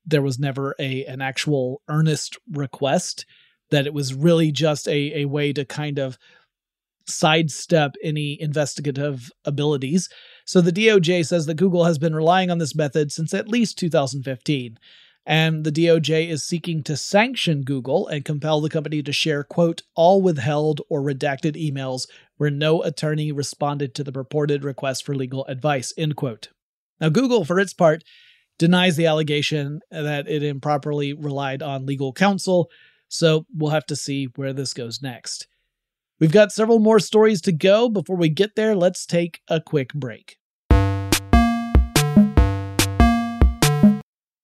there 0.05 0.21
was 0.21 0.39
never 0.39 0.75
a 0.79 1.05
an 1.05 1.21
actual 1.21 1.81
earnest 1.89 2.37
request 2.51 3.25
that 3.69 3.85
it 3.85 3.93
was 3.93 4.13
really 4.13 4.51
just 4.51 4.87
a, 4.87 5.21
a 5.21 5.25
way 5.25 5.51
to 5.53 5.65
kind 5.65 5.99
of 5.99 6.17
sidestep 7.05 7.95
any 8.03 8.39
investigative 8.41 9.31
abilities. 9.45 10.09
So 10.45 10.61
the 10.61 10.71
DOJ 10.71 11.25
says 11.25 11.45
that 11.45 11.55
Google 11.55 11.85
has 11.85 11.97
been 11.97 12.15
relying 12.15 12.51
on 12.51 12.57
this 12.57 12.75
method 12.75 13.11
since 13.11 13.33
at 13.33 13.47
least 13.47 13.77
2015. 13.77 14.77
And 15.29 15.65
the 15.65 15.73
DOJ 15.73 16.29
is 16.29 16.45
seeking 16.47 16.83
to 16.83 16.95
sanction 16.95 17.63
Google 17.63 18.07
and 18.07 18.23
compel 18.23 18.61
the 18.61 18.69
company 18.69 19.03
to 19.03 19.11
share, 19.11 19.43
quote, 19.43 19.81
all 19.93 20.21
withheld 20.21 20.79
or 20.89 21.01
redacted 21.01 21.61
emails 21.61 22.07
where 22.37 22.49
no 22.49 22.81
attorney 22.81 23.33
responded 23.33 23.93
to 23.93 24.05
the 24.05 24.13
purported 24.13 24.63
request 24.63 25.05
for 25.05 25.13
legal 25.13 25.43
advice, 25.47 25.93
end 25.97 26.15
quote. 26.15 26.47
Now, 27.01 27.09
Google, 27.09 27.43
for 27.43 27.59
its 27.59 27.73
part, 27.73 28.05
denies 28.57 28.95
the 28.95 29.05
allegation 29.05 29.81
that 29.91 30.29
it 30.29 30.43
improperly 30.43 31.11
relied 31.11 31.61
on 31.61 31.85
legal 31.85 32.13
counsel. 32.13 32.69
So 33.09 33.45
we'll 33.53 33.71
have 33.71 33.85
to 33.87 33.97
see 33.97 34.29
where 34.37 34.53
this 34.53 34.73
goes 34.73 35.01
next. 35.01 35.45
We've 36.21 36.31
got 36.31 36.53
several 36.53 36.79
more 36.79 36.99
stories 36.99 37.41
to 37.41 37.51
go. 37.51 37.89
Before 37.89 38.15
we 38.15 38.29
get 38.29 38.55
there, 38.55 38.75
let's 38.75 39.05
take 39.05 39.41
a 39.49 39.59
quick 39.59 39.93
break. 39.93 40.37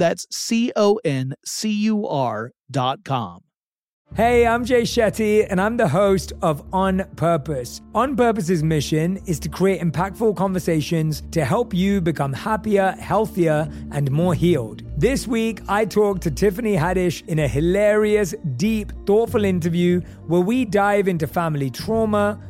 That's 0.00 0.26
C 0.30 0.72
O 0.76 0.98
N 1.04 1.34
C 1.44 1.70
U 1.70 2.06
R 2.08 2.52
dot 2.70 3.04
com. 3.04 3.42
Hey, 4.14 4.44
I'm 4.44 4.64
Jay 4.64 4.82
Shetty, 4.82 5.46
and 5.48 5.60
I'm 5.60 5.76
the 5.76 5.86
host 5.86 6.32
of 6.42 6.64
On 6.72 7.04
Purpose. 7.14 7.80
On 7.94 8.16
Purpose's 8.16 8.60
mission 8.60 9.18
is 9.26 9.38
to 9.38 9.48
create 9.48 9.80
impactful 9.80 10.34
conversations 10.36 11.22
to 11.30 11.44
help 11.44 11.72
you 11.72 12.00
become 12.00 12.32
happier, 12.32 12.90
healthier, 12.98 13.70
and 13.92 14.10
more 14.10 14.34
healed. 14.34 14.82
This 14.98 15.28
week, 15.28 15.60
I 15.68 15.84
talked 15.84 16.22
to 16.22 16.30
Tiffany 16.32 16.74
Haddish 16.74 17.22
in 17.28 17.38
a 17.38 17.46
hilarious, 17.46 18.34
deep, 18.56 18.90
thoughtful 19.06 19.44
interview 19.44 20.00
where 20.26 20.40
we 20.40 20.64
dive 20.64 21.06
into 21.06 21.28
family 21.28 21.70
trauma, 21.70 22.42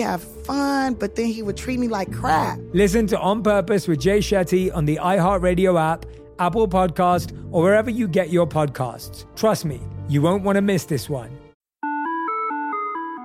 have 0.00 0.22
fun, 0.22 0.94
but 0.94 1.14
then 1.14 1.26
he 1.26 1.42
would 1.42 1.56
treat 1.56 1.78
me 1.78 1.88
like 1.88 2.12
crap. 2.12 2.58
Listen 2.72 3.06
to 3.08 3.18
On 3.18 3.42
Purpose 3.42 3.88
with 3.88 4.00
Jay 4.00 4.18
Shetty 4.18 4.74
on 4.74 4.84
the 4.84 4.98
iHeartRadio 5.02 5.80
app, 5.80 6.06
Apple 6.38 6.68
Podcast, 6.68 7.32
or 7.50 7.62
wherever 7.62 7.90
you 7.90 8.08
get 8.08 8.30
your 8.30 8.46
podcasts. 8.46 9.26
Trust 9.36 9.64
me, 9.64 9.80
you 10.08 10.22
won't 10.22 10.42
want 10.42 10.56
to 10.56 10.62
miss 10.62 10.84
this 10.84 11.08
one. 11.08 11.30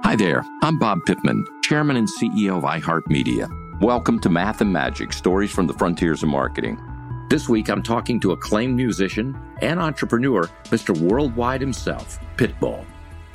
Hi 0.03 0.15
there, 0.15 0.43
I'm 0.63 0.79
Bob 0.79 1.05
Pittman, 1.05 1.45
Chairman 1.61 1.95
and 1.95 2.07
CEO 2.07 2.57
of 2.57 2.63
iHeartMedia. 2.63 3.81
Welcome 3.81 4.19
to 4.21 4.29
Math 4.29 4.59
and 4.61 4.73
Magic 4.73 5.13
Stories 5.13 5.51
from 5.51 5.67
the 5.67 5.73
Frontiers 5.73 6.23
of 6.23 6.29
Marketing. 6.29 6.79
This 7.29 7.47
week, 7.47 7.69
I'm 7.69 7.83
talking 7.83 8.19
to 8.21 8.31
acclaimed 8.31 8.75
musician 8.75 9.39
and 9.61 9.79
entrepreneur, 9.79 10.49
Mr. 10.65 10.99
Worldwide 10.99 11.61
himself, 11.61 12.19
Pitbull. 12.38 12.83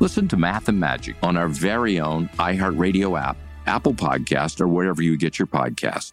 Listen 0.00 0.28
to 0.28 0.36
Math 0.36 0.68
and 0.68 0.78
Magic 0.78 1.16
on 1.22 1.36
our 1.36 1.48
very 1.48 1.98
own 1.98 2.28
iHeartRadio 2.38 3.20
app, 3.20 3.36
Apple 3.66 3.94
Podcast, 3.94 4.60
or 4.60 4.68
wherever 4.68 5.02
you 5.02 5.16
get 5.16 5.38
your 5.38 5.48
podcasts. 5.48 6.12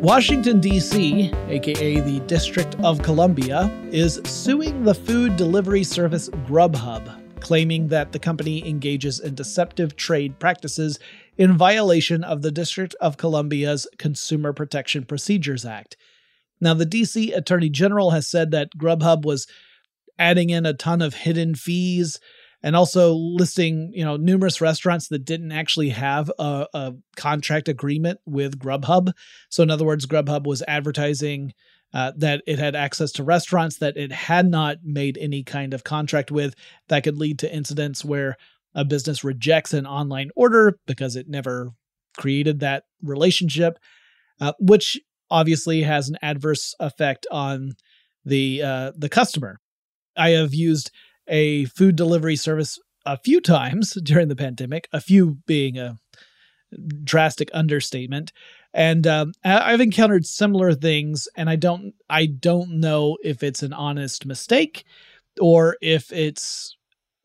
Washington, 0.00 0.60
D.C., 0.60 1.30
aka 1.48 2.00
the 2.00 2.20
District 2.20 2.74
of 2.76 3.02
Columbia, 3.02 3.70
is 3.92 4.18
suing 4.24 4.82
the 4.82 4.94
food 4.94 5.36
delivery 5.36 5.84
service 5.84 6.30
Grubhub, 6.46 7.40
claiming 7.40 7.88
that 7.88 8.12
the 8.12 8.18
company 8.18 8.66
engages 8.66 9.20
in 9.20 9.34
deceptive 9.34 9.96
trade 9.96 10.38
practices 10.38 10.98
in 11.36 11.52
violation 11.52 12.24
of 12.24 12.40
the 12.40 12.50
District 12.50 12.94
of 12.98 13.18
Columbia's 13.18 13.86
Consumer 13.98 14.54
Protection 14.54 15.04
Procedures 15.04 15.66
Act. 15.66 15.98
Now, 16.62 16.72
the 16.72 16.86
DC 16.86 17.36
Attorney 17.36 17.68
General 17.68 18.12
has 18.12 18.26
said 18.26 18.52
that 18.52 18.78
Grubhub 18.78 19.26
was 19.26 19.46
adding 20.18 20.48
in 20.48 20.64
a 20.64 20.72
ton 20.72 21.02
of 21.02 21.12
hidden 21.12 21.54
fees 21.54 22.18
and 22.62 22.76
also 22.76 23.12
listing, 23.12 23.90
you 23.94 24.04
know, 24.04 24.16
numerous 24.16 24.60
restaurants 24.60 25.08
that 25.08 25.24
didn't 25.24 25.52
actually 25.52 25.90
have 25.90 26.30
a, 26.38 26.66
a 26.74 26.94
contract 27.16 27.68
agreement 27.68 28.20
with 28.26 28.58
Grubhub. 28.58 29.12
So, 29.48 29.62
in 29.62 29.70
other 29.70 29.84
words, 29.84 30.06
Grubhub 30.06 30.46
was 30.46 30.62
advertising 30.68 31.52
uh, 31.92 32.12
that 32.16 32.42
it 32.46 32.58
had 32.58 32.76
access 32.76 33.10
to 33.12 33.24
restaurants 33.24 33.78
that 33.78 33.96
it 33.96 34.12
had 34.12 34.46
not 34.46 34.78
made 34.84 35.18
any 35.18 35.42
kind 35.42 35.74
of 35.74 35.84
contract 35.84 36.30
with 36.30 36.54
that 36.88 37.02
could 37.02 37.18
lead 37.18 37.38
to 37.40 37.52
incidents 37.52 38.04
where 38.04 38.36
a 38.74 38.84
business 38.84 39.24
rejects 39.24 39.74
an 39.74 39.86
online 39.86 40.30
order 40.36 40.78
because 40.86 41.16
it 41.16 41.28
never 41.28 41.70
created 42.16 42.60
that 42.60 42.84
relationship, 43.02 43.78
uh, 44.40 44.52
which 44.60 45.00
obviously 45.30 45.82
has 45.82 46.08
an 46.08 46.16
adverse 46.22 46.74
effect 46.78 47.26
on 47.30 47.72
the 48.24 48.62
uh, 48.62 48.92
the 48.96 49.08
customer. 49.08 49.58
I 50.16 50.30
have 50.30 50.54
used 50.54 50.90
a 51.28 51.66
food 51.66 51.96
delivery 51.96 52.36
service 52.36 52.78
a 53.06 53.16
few 53.16 53.40
times 53.40 53.92
during 54.02 54.28
the 54.28 54.36
pandemic, 54.36 54.88
a 54.92 55.00
few 55.00 55.38
being 55.46 55.78
a 55.78 55.98
drastic 57.04 57.50
understatement. 57.52 58.32
And 58.72 59.06
um, 59.06 59.32
I've 59.44 59.80
encountered 59.80 60.26
similar 60.26 60.74
things, 60.74 61.26
and 61.36 61.50
I 61.50 61.56
don't 61.56 61.92
I 62.08 62.26
don't 62.26 62.78
know 62.80 63.18
if 63.24 63.42
it's 63.42 63.64
an 63.64 63.72
honest 63.72 64.26
mistake 64.26 64.84
or 65.40 65.76
if 65.80 66.12
it's 66.12 66.76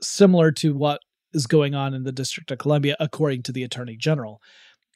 similar 0.02 0.52
to 0.54 0.74
what 0.74 1.02
is 1.34 1.46
going 1.46 1.76
on 1.76 1.94
in 1.94 2.04
the 2.04 2.12
District 2.12 2.50
of 2.50 2.58
Columbia, 2.58 2.96
according 3.00 3.44
to 3.44 3.52
the 3.52 3.64
Attorney 3.64 3.96
General. 3.96 4.42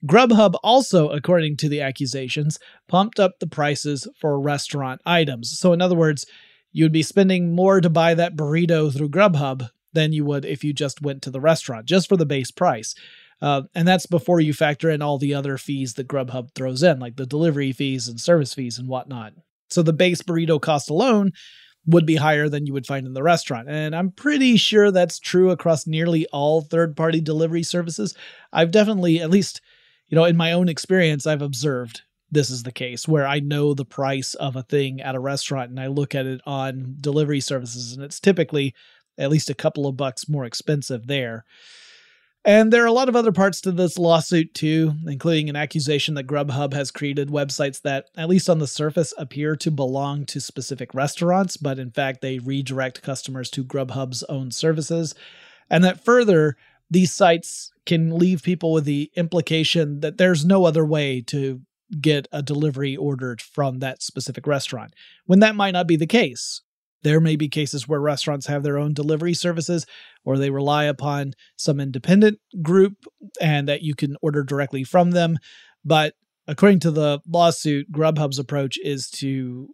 Grubhub 0.05 0.55
also, 0.63 1.09
according 1.09 1.57
to 1.57 1.69
the 1.69 1.81
accusations, 1.81 2.57
pumped 2.87 3.19
up 3.19 3.39
the 3.39 3.47
prices 3.47 4.07
for 4.19 4.39
restaurant 4.39 5.01
items. 5.05 5.59
So, 5.59 5.73
in 5.73 5.81
other 5.81 5.95
words, 5.95 6.25
you 6.71 6.85
would 6.85 6.91
be 6.91 7.03
spending 7.03 7.55
more 7.55 7.81
to 7.81 7.89
buy 7.89 8.13
that 8.13 8.35
burrito 8.35 8.95
through 8.95 9.09
Grubhub 9.09 9.69
than 9.93 10.13
you 10.13 10.23
would 10.25 10.45
if 10.45 10.63
you 10.63 10.73
just 10.73 11.01
went 11.01 11.21
to 11.23 11.31
the 11.31 11.41
restaurant, 11.41 11.85
just 11.85 12.07
for 12.07 12.17
the 12.17 12.25
base 12.25 12.51
price. 12.51 12.95
Uh, 13.41 13.63
and 13.73 13.87
that's 13.87 14.05
before 14.05 14.39
you 14.39 14.53
factor 14.53 14.89
in 14.89 15.01
all 15.01 15.17
the 15.17 15.33
other 15.33 15.57
fees 15.57 15.93
that 15.93 16.07
Grubhub 16.07 16.53
throws 16.53 16.83
in, 16.83 16.99
like 16.99 17.15
the 17.15 17.25
delivery 17.25 17.71
fees 17.71 18.07
and 18.07 18.19
service 18.19 18.53
fees 18.53 18.77
and 18.77 18.87
whatnot. 18.87 19.33
So 19.69 19.81
the 19.81 19.93
base 19.93 20.21
burrito 20.21 20.61
cost 20.61 20.89
alone 20.89 21.31
would 21.85 22.05
be 22.05 22.17
higher 22.17 22.49
than 22.49 22.65
you 22.65 22.73
would 22.73 22.85
find 22.85 23.07
in 23.07 23.13
the 23.13 23.23
restaurant. 23.23 23.69
And 23.69 23.95
I'm 23.95 24.11
pretty 24.11 24.57
sure 24.57 24.91
that's 24.91 25.19
true 25.19 25.51
across 25.51 25.87
nearly 25.87 26.27
all 26.27 26.61
third 26.61 26.95
party 26.95 27.21
delivery 27.21 27.63
services. 27.63 28.13
I've 28.51 28.71
definitely, 28.71 29.21
at 29.21 29.29
least 29.29 29.61
you 30.09 30.15
know, 30.15 30.25
in 30.25 30.37
my 30.37 30.51
own 30.51 30.69
experience, 30.69 31.25
I've 31.25 31.41
observed 31.41 32.01
this 32.31 32.49
is 32.49 32.63
the 32.63 32.71
case 32.71 33.07
where 33.07 33.27
I 33.27 33.39
know 33.39 33.73
the 33.73 33.85
price 33.85 34.33
of 34.35 34.55
a 34.55 34.63
thing 34.63 35.01
at 35.01 35.15
a 35.15 35.19
restaurant 35.19 35.69
and 35.69 35.79
I 35.79 35.87
look 35.87 36.13
at 36.15 36.25
it 36.25 36.41
on 36.45 36.95
delivery 36.99 37.39
services 37.39 37.93
and 37.93 38.03
it's 38.03 38.19
typically 38.19 38.73
at 39.17 39.29
least 39.29 39.49
a 39.49 39.55
couple 39.55 39.87
of 39.87 39.97
bucks 39.97 40.29
more 40.29 40.45
expensive 40.45 41.07
there. 41.07 41.45
And 42.45 42.71
there 42.71 42.83
are 42.83 42.87
a 42.87 42.93
lot 42.93 43.09
of 43.09 43.17
other 43.17 43.33
parts 43.33 43.59
to 43.61 43.71
this 43.71 43.97
lawsuit 43.97 44.53
too, 44.53 44.93
including 45.05 45.49
an 45.49 45.57
accusation 45.57 46.13
that 46.15 46.27
Grubhub 46.27 46.73
has 46.73 46.89
created 46.89 47.27
websites 47.27 47.81
that, 47.81 48.05
at 48.15 48.29
least 48.29 48.49
on 48.49 48.59
the 48.59 48.67
surface, 48.67 49.13
appear 49.17 49.57
to 49.57 49.69
belong 49.69 50.25
to 50.27 50.39
specific 50.39 50.93
restaurants, 50.93 51.57
but 51.57 51.79
in 51.79 51.91
fact 51.91 52.21
they 52.21 52.39
redirect 52.39 53.01
customers 53.01 53.49
to 53.51 53.63
Grubhub's 53.63 54.23
own 54.23 54.51
services. 54.51 55.15
And 55.69 55.83
that 55.83 56.03
further, 56.03 56.55
these 56.89 57.11
sites 57.11 57.71
can 57.85 58.17
leave 58.17 58.41
people 58.41 58.71
with 58.71 58.85
the 58.85 59.11
implication 59.15 59.99
that 59.99 60.17
there's 60.17 60.45
no 60.45 60.65
other 60.65 60.85
way 60.85 61.21
to 61.21 61.61
get 61.99 62.27
a 62.31 62.41
delivery 62.41 62.95
ordered 62.95 63.41
from 63.41 63.79
that 63.79 64.01
specific 64.01 64.45
restaurant, 64.45 64.93
when 65.25 65.39
that 65.39 65.55
might 65.55 65.71
not 65.71 65.87
be 65.87 65.95
the 65.95 66.07
case. 66.07 66.61
There 67.01 67.21
may 67.21 67.37
be 67.37 67.47
cases 67.47 67.87
where 67.87 68.01
restaurants 68.01 68.47
have 68.47 68.63
their 68.63 68.77
own 68.77 68.93
delivery 68.93 69.33
services 69.33 69.85
or 70.25 70.37
they 70.37 70.49
rely 70.49 70.83
upon 70.83 71.33
some 71.55 71.79
independent 71.79 72.39
group 72.61 73.05
and 73.39 73.69
that 73.69 73.81
you 73.81 73.95
can 73.95 74.17
order 74.21 74.43
directly 74.43 74.83
from 74.83 75.11
them. 75.11 75.37
But 75.85 76.15
according 76.45 76.79
to 76.81 76.91
the 76.91 77.21
lawsuit, 77.25 77.91
Grubhub's 77.91 78.39
approach 78.39 78.77
is 78.83 79.09
to 79.11 79.69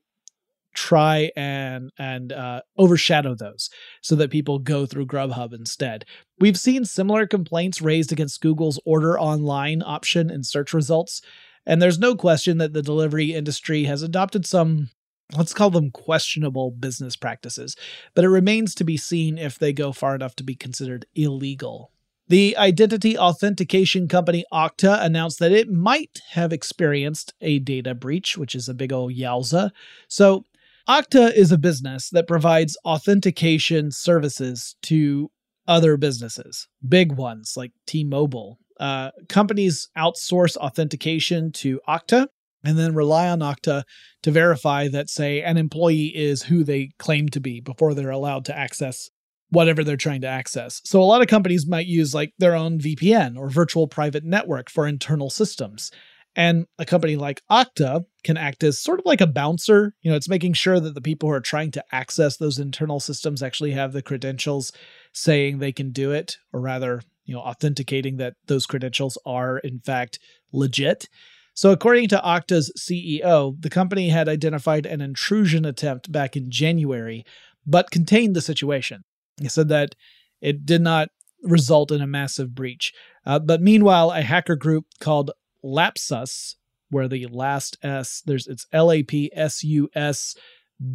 try 0.76 1.32
and 1.36 1.90
and 1.98 2.32
uh, 2.34 2.62
overshadow 2.78 3.34
those 3.34 3.70
so 4.02 4.14
that 4.16 4.30
people 4.30 4.60
go 4.60 4.86
through 4.86 5.08
Grubhub 5.08 5.54
instead. 5.54 6.06
We've 6.40 6.60
seen 6.60 6.86
similar 6.86 7.26
complaints 7.26 7.82
raised 7.82 8.12
against 8.12 8.42
Google's 8.42 8.80
order 8.86 9.18
online 9.20 9.82
option 9.82 10.30
in 10.30 10.44
search 10.44 10.74
results, 10.74 11.22
and 11.66 11.82
there's 11.82 12.00
no 12.00 12.16
question 12.16 12.58
that 12.58 12.74
the 12.74 12.82
delivery 12.82 13.34
industry 13.34 13.84
has 13.86 14.02
adopted 14.02 14.46
some 14.46 14.90
let's 15.36 15.54
call 15.54 15.72
them 15.72 15.92
questionable 15.92 16.72
business 16.72 17.16
practices, 17.16 17.76
but 18.14 18.24
it 18.24 18.30
remains 18.30 18.76
to 18.76 18.84
be 18.84 18.98
seen 18.98 19.38
if 19.38 19.58
they 19.58 19.74
go 19.74 19.92
far 19.92 20.16
enough 20.16 20.36
to 20.36 20.44
be 20.44 20.56
considered 20.56 21.06
illegal. 21.16 21.92
The 22.28 22.58
identity 22.58 23.18
authentication 23.18 24.08
company 24.08 24.46
Okta 24.52 25.04
announced 25.04 25.40
that 25.40 25.52
it 25.52 25.70
might 25.70 26.22
have 26.32 26.52
experienced 26.52 27.34
a 27.42 27.60
data 27.60 27.94
breach, 27.94 28.38
which 28.38 28.56
is 28.56 28.68
a 28.68 28.74
big 28.74 28.92
old 28.92 29.14
yowza. 29.14 29.70
So, 30.08 30.46
Okta 30.88 31.34
is 31.34 31.52
a 31.52 31.58
business 31.58 32.10
that 32.12 32.28
provides 32.28 32.78
authentication 32.86 33.92
services 33.92 34.76
to 34.84 35.32
other 35.68 35.98
businesses, 35.98 36.68
big 36.88 37.12
ones 37.12 37.54
like 37.56 37.72
T 37.88 38.04
Mobile. 38.04 38.60
Uh, 38.80 39.12
companies 39.30 39.90
outsource 39.98 40.58
authentication 40.58 41.52
to 41.54 41.80
Okta, 41.88 42.28
and 42.64 42.78
then 42.78 42.96
rely 42.96 43.30
on 43.30 43.40
Okta 43.40 43.84
to 44.24 44.32
verify 44.32 44.88
that, 44.88 45.10
say, 45.10 45.42
an 45.42 45.58
employee 45.58 46.12
is 46.16 46.44
who 46.44 46.64
they 46.64 46.90
claim 46.98 47.30
to 47.30 47.40
be 47.40 47.62
before 47.62 47.94
they're 47.94 48.10
allowed 48.10 48.46
to 48.46 48.58
access 48.58 49.10
whatever 49.50 49.84
they're 49.84 49.96
trying 49.96 50.22
to 50.22 50.28
access. 50.28 50.82
So 50.84 51.02
a 51.02 51.04
lot 51.04 51.22
of 51.22 51.28
companies 51.28 51.68
might 51.68 51.86
use 51.86 52.14
like 52.14 52.34
their 52.40 52.56
own 52.56 52.80
VPN 52.80 53.38
or 53.38 53.50
virtual 53.50 53.88
private 53.88 54.24
network 54.24 54.70
for 54.70 54.88
internal 54.88 55.30
systems. 55.30 55.92
And 56.36 56.66
a 56.78 56.86
company 56.86 57.16
like 57.16 57.42
Okta 57.50 58.04
can 58.24 58.36
act 58.36 58.64
as 58.64 58.82
sort 58.82 59.00
of 59.00 59.06
like 59.06 59.22
a 59.22 59.28
bouncer. 59.28 59.94
You 60.02 60.12
know, 60.12 60.18
it's 60.18 60.28
making 60.28 60.54
sure 60.54 60.80
that 60.80 60.94
the 60.94 61.02
people 61.02 61.30
who 61.30 61.36
are 61.36 61.40
trying 61.40 61.72
to 61.72 61.84
access 61.94 62.36
those 62.36 62.60
internal 62.60 63.00
systems 63.00 63.42
actually 63.42 63.72
have 63.72 63.94
the 63.94 64.02
credentials 64.02 64.74
saying 65.14 65.60
they 65.60 65.72
can 65.72 65.92
do 65.92 66.12
it, 66.12 66.38
or 66.52 66.60
rather, 66.60 67.04
you 67.26 67.34
know, 67.34 67.42
authenticating 67.42 68.18
that 68.18 68.36
those 68.48 68.66
credentials 68.66 69.18
are 69.26 69.58
in 69.60 69.80
fact 69.80 70.20
legit. 70.52 71.10
So, 71.54 71.72
according 71.72 72.10
to 72.10 72.18
Okta's 72.18 72.72
CEO, 72.78 73.56
the 73.60 73.70
company 73.70 74.10
had 74.10 74.28
identified 74.28 74.86
an 74.86 75.02
intrusion 75.02 75.64
attempt 75.64 76.12
back 76.12 76.36
in 76.36 76.52
January, 76.52 77.26
but 77.66 77.92
contained 77.92 78.36
the 78.36 78.42
situation. 78.42 79.04
He 79.40 79.48
said 79.48 79.70
that 79.70 79.96
it 80.42 80.66
did 80.66 80.82
not 80.82 81.10
result 81.44 81.92
in 81.92 82.02
a 82.02 82.08
massive 82.08 82.54
breach. 82.54 82.94
Uh, 83.26 83.40
but 83.40 83.62
meanwhile, 83.62 84.12
a 84.12 84.22
hacker 84.22 84.56
group 84.56 84.86
called 85.00 85.32
Lapsus, 85.64 86.56
where 86.90 87.08
the 87.08 87.26
last 87.28 87.78
S, 87.82 88.22
there's 88.26 88.48
it's 88.48 88.68
L 88.72 88.92
A 88.92 89.04
P 89.04 89.32
S 89.34 89.64
U 89.64 89.90
S 89.96 90.36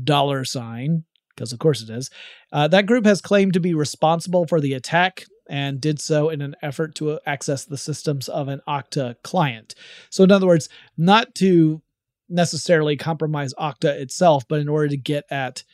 dollar 0.05 0.45
sign, 0.45 1.05
because 1.35 1.53
of 1.53 1.59
course 1.59 1.83
it 1.83 1.91
is. 1.91 2.11
Uh, 2.53 2.69
that 2.69 2.87
group 2.87 3.07
has 3.07 3.21
claimed 3.21 3.55
to 3.55 3.61
be 3.61 3.75
responsible 3.75 4.47
for 4.47 4.61
the 4.61 4.75
attack 4.75 5.25
and 5.51 5.81
did 5.81 6.01
so 6.01 6.31
in 6.31 6.41
an 6.41 6.55
effort 6.63 6.95
to 6.95 7.19
access 7.27 7.65
the 7.65 7.77
systems 7.77 8.29
of 8.29 8.49
an 8.49 8.63
Okta 8.67 9.17
client. 9.23 9.75
So, 10.09 10.25
in 10.25 10.31
other 10.31 10.47
words, 10.47 10.69
not 10.97 11.35
to 11.37 11.83
necessarily 12.29 12.97
compromise 12.97 13.53
Okta 13.55 14.01
itself, 14.01 14.45
but 14.49 14.61
in 14.61 14.69
order 14.69 14.89
to 14.89 14.97
get 14.97 15.25
at 15.29 15.65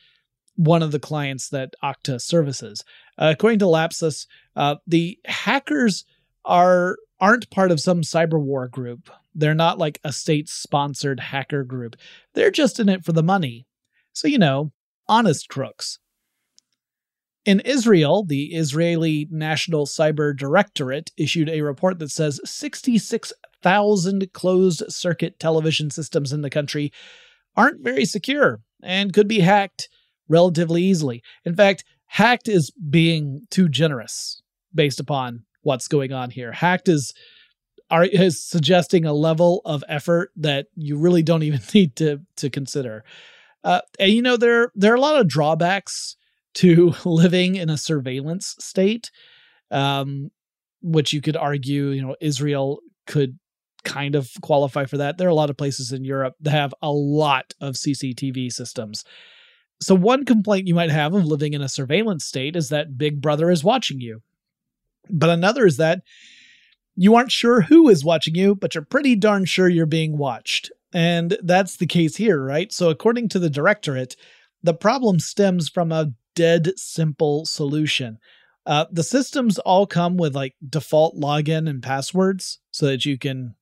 one 0.56 0.82
of 0.82 0.90
the 0.90 0.98
clients 0.98 1.50
that 1.50 1.74
Okta 1.84 2.20
services. 2.20 2.82
Uh, 3.18 3.34
according 3.36 3.58
to 3.58 3.66
Lapsus, 3.66 4.26
uh, 4.56 4.76
the 4.86 5.18
hackers 5.26 6.04
are 6.46 6.96
aren't 7.20 7.50
part 7.50 7.70
of 7.70 7.80
some 7.80 8.00
cyber 8.00 8.40
war 8.40 8.68
group. 8.68 9.10
They're 9.34 9.54
not 9.54 9.78
like 9.78 10.00
a 10.04 10.12
state 10.12 10.48
sponsored 10.48 11.20
hacker 11.20 11.64
group. 11.64 11.96
They're 12.34 12.50
just 12.50 12.80
in 12.80 12.88
it 12.88 13.04
for 13.04 13.12
the 13.12 13.22
money. 13.22 13.66
So, 14.14 14.28
you 14.28 14.38
know, 14.38 14.72
honest 15.08 15.48
crooks. 15.48 15.98
In 17.46 17.60
Israel, 17.60 18.24
the 18.24 18.46
Israeli 18.56 19.28
National 19.30 19.86
Cyber 19.86 20.36
Directorate 20.36 21.12
issued 21.16 21.48
a 21.48 21.60
report 21.60 22.00
that 22.00 22.10
says 22.10 22.40
66,000 22.44 24.32
closed 24.32 24.82
circuit 24.88 25.38
television 25.38 25.88
systems 25.90 26.32
in 26.32 26.42
the 26.42 26.50
country 26.50 26.92
aren't 27.56 27.84
very 27.84 28.04
secure 28.04 28.60
and 28.82 29.14
could 29.14 29.28
be 29.28 29.38
hacked 29.38 29.88
relatively 30.28 30.82
easily. 30.82 31.22
In 31.44 31.54
fact, 31.54 31.84
hacked 32.06 32.48
is 32.48 32.72
being 32.90 33.46
too 33.48 33.68
generous 33.68 34.42
based 34.74 34.98
upon 34.98 35.44
what's 35.62 35.86
going 35.86 36.12
on 36.12 36.30
here. 36.30 36.50
Hacked 36.50 36.88
is 36.88 37.14
are 37.88 38.04
is 38.04 38.42
suggesting 38.42 39.04
a 39.04 39.12
level 39.12 39.62
of 39.64 39.84
effort 39.88 40.32
that 40.34 40.66
you 40.74 40.98
really 40.98 41.22
don't 41.22 41.44
even 41.44 41.60
need 41.74 41.94
to 41.96 42.22
to 42.38 42.50
consider. 42.50 43.04
Uh, 43.62 43.82
and 44.00 44.10
you 44.10 44.20
know 44.20 44.36
there 44.36 44.72
there 44.74 44.92
are 44.92 44.96
a 44.96 45.00
lot 45.00 45.20
of 45.20 45.28
drawbacks 45.28 46.16
to 46.56 46.94
living 47.04 47.56
in 47.56 47.70
a 47.70 47.78
surveillance 47.78 48.56
state, 48.58 49.10
um, 49.70 50.30
which 50.82 51.12
you 51.12 51.20
could 51.20 51.36
argue, 51.36 51.88
you 51.88 52.02
know, 52.02 52.16
Israel 52.20 52.80
could 53.06 53.38
kind 53.84 54.14
of 54.14 54.30
qualify 54.42 54.84
for 54.84 54.96
that. 54.98 55.16
There 55.16 55.28
are 55.28 55.30
a 55.30 55.34
lot 55.34 55.50
of 55.50 55.56
places 55.56 55.92
in 55.92 56.04
Europe 56.04 56.34
that 56.40 56.50
have 56.50 56.74
a 56.82 56.90
lot 56.90 57.54
of 57.60 57.74
CCTV 57.74 58.52
systems. 58.52 59.04
So, 59.80 59.94
one 59.94 60.24
complaint 60.24 60.66
you 60.66 60.74
might 60.74 60.90
have 60.90 61.14
of 61.14 61.24
living 61.24 61.52
in 61.52 61.62
a 61.62 61.68
surveillance 61.68 62.24
state 62.24 62.56
is 62.56 62.70
that 62.70 62.98
Big 62.98 63.20
Brother 63.20 63.50
is 63.50 63.62
watching 63.62 64.00
you. 64.00 64.22
But 65.08 65.30
another 65.30 65.66
is 65.66 65.76
that 65.76 66.00
you 66.96 67.14
aren't 67.14 67.30
sure 67.30 67.60
who 67.60 67.88
is 67.88 68.04
watching 68.04 68.34
you, 68.34 68.54
but 68.54 68.74
you're 68.74 68.84
pretty 68.84 69.14
darn 69.14 69.44
sure 69.44 69.68
you're 69.68 69.86
being 69.86 70.16
watched. 70.16 70.72
And 70.92 71.36
that's 71.42 71.76
the 71.76 71.86
case 71.86 72.16
here, 72.16 72.42
right? 72.42 72.72
So, 72.72 72.88
according 72.88 73.28
to 73.30 73.38
the 73.38 73.50
directorate, 73.50 74.16
the 74.62 74.74
problem 74.74 75.20
stems 75.20 75.68
from 75.68 75.92
a 75.92 76.12
dead 76.36 76.70
simple 76.76 77.44
solution. 77.44 78.18
Uh, 78.64 78.84
the 78.92 79.02
systems 79.02 79.58
all 79.58 79.86
come 79.86 80.16
with 80.16 80.36
like 80.36 80.54
default 80.68 81.16
login 81.16 81.68
and 81.68 81.82
passwords 81.82 82.60
so 82.70 82.86
that 82.86 83.04
you 83.04 83.18
can, 83.18 83.56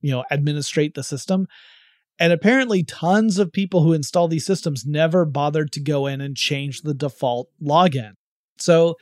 you 0.00 0.10
know, 0.10 0.24
administrate 0.30 0.94
the 0.94 1.02
system. 1.02 1.46
And 2.18 2.32
apparently, 2.32 2.82
tons 2.82 3.38
of 3.38 3.52
people 3.52 3.82
who 3.82 3.92
install 3.92 4.28
these 4.28 4.46
systems 4.46 4.86
never 4.86 5.24
bothered 5.26 5.72
to 5.72 5.80
go 5.80 6.06
in 6.06 6.20
and 6.20 6.36
change 6.36 6.82
the 6.82 6.94
default 6.94 7.48
login. 7.62 8.12
So 8.58 8.96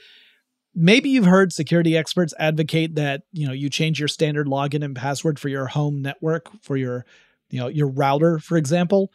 maybe 0.75 1.11
you've 1.11 1.25
heard 1.25 1.53
security 1.53 1.97
experts 1.97 2.35
advocate 2.39 2.97
that 2.97 3.23
you 3.33 3.47
know 3.47 3.53
you 3.53 3.71
change 3.71 4.01
your 4.01 4.09
standard 4.09 4.49
login 4.49 4.85
and 4.85 4.97
password 4.97 5.39
for 5.39 5.49
your 5.49 5.67
home 5.67 6.03
network 6.03 6.49
for 6.63 6.77
your 6.77 7.07
you 7.51 7.61
know 7.61 7.69
your 7.69 7.89
router, 7.89 8.41
for 8.41 8.57
example. 8.57 9.13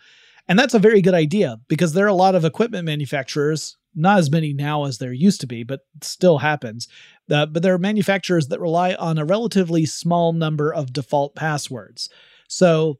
And 0.47 0.57
that's 0.57 0.73
a 0.73 0.79
very 0.79 1.01
good 1.01 1.13
idea 1.13 1.57
because 1.67 1.93
there 1.93 2.05
are 2.05 2.09
a 2.09 2.13
lot 2.13 2.35
of 2.35 2.45
equipment 2.45 2.85
manufacturers 2.85 3.77
not 3.99 4.19
as 4.19 4.31
many 4.31 4.53
now 4.53 4.85
as 4.85 4.97
there 4.97 5.13
used 5.13 5.41
to 5.41 5.47
be, 5.47 5.63
but 5.63 5.81
still 6.01 6.39
happens. 6.39 6.87
Uh, 7.29 7.45
but 7.45 7.61
there 7.61 7.73
are 7.73 7.79
manufacturers 7.79 8.47
that 8.47 8.59
rely 8.59 8.95
on 8.95 9.17
a 9.17 9.25
relatively 9.25 9.85
small 9.85 10.33
number 10.33 10.73
of 10.73 10.93
default 10.93 11.35
passwords. 11.35 12.09
So 12.47 12.99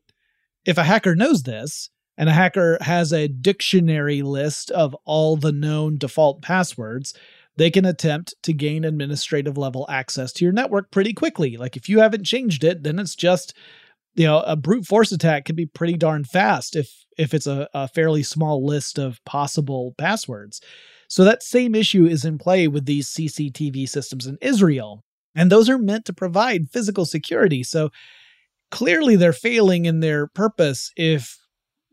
if 0.66 0.78
a 0.78 0.84
hacker 0.84 1.16
knows 1.16 1.44
this, 1.44 1.90
and 2.20 2.28
a 2.28 2.34
hacker 2.34 2.78
has 2.82 3.14
a 3.14 3.30
dictionary 3.30 4.22
list 4.22 4.72
of 4.72 4.94
all 5.06 5.38
the 5.38 5.54
known 5.54 5.98
default 5.98 6.42
passwords, 6.42 7.14
they 7.56 7.72
can 7.72 7.86
attempt 7.86 8.36
to 8.44 8.54
gain 8.54 8.84
administrative 8.84 9.58
level 9.58 9.86
access 9.90 10.34
to 10.34 10.44
your 10.44 10.54
network 10.54 10.92
pretty 10.92 11.14
quickly. 11.14 11.56
Like 11.56 11.78
if 11.78 11.88
you 11.88 12.00
haven't 12.00 12.26
changed 12.26 12.66
it, 12.66 12.84
then 12.84 13.00
it's 13.00 13.16
just 13.16 13.54
you 14.20 14.26
know 14.26 14.42
a 14.42 14.56
brute 14.56 14.86
force 14.86 15.12
attack 15.12 15.46
can 15.46 15.56
be 15.56 15.66
pretty 15.66 15.98
darn 15.98 16.24
fast 16.24 16.76
if 16.76 16.92
if 17.18 17.34
it's 17.34 17.48
a, 17.48 17.68
a 17.74 17.88
fairly 17.88 18.24
small 18.24 18.66
list 18.66 19.00
of 19.00 19.24
possible 19.26 19.96
passwords 19.98 20.62
so 21.08 21.24
that 21.24 21.42
same 21.42 21.74
issue 21.74 22.06
is 22.06 22.24
in 22.24 22.38
play 22.38 22.68
with 22.68 22.86
these 22.86 23.10
cctv 23.10 23.88
systems 23.90 24.28
in 24.28 24.38
israel 24.42 25.04
and 25.36 25.52
those 25.52 25.70
are 25.70 25.78
meant 25.78 26.06
to 26.06 26.14
provide 26.14 26.70
physical 26.70 27.06
security 27.06 27.64
so 27.64 27.90
clearly 28.72 29.16
they're 29.16 29.34
failing 29.34 29.86
in 29.86 30.00
their 30.00 30.28
purpose 30.28 30.92
if 30.96 31.40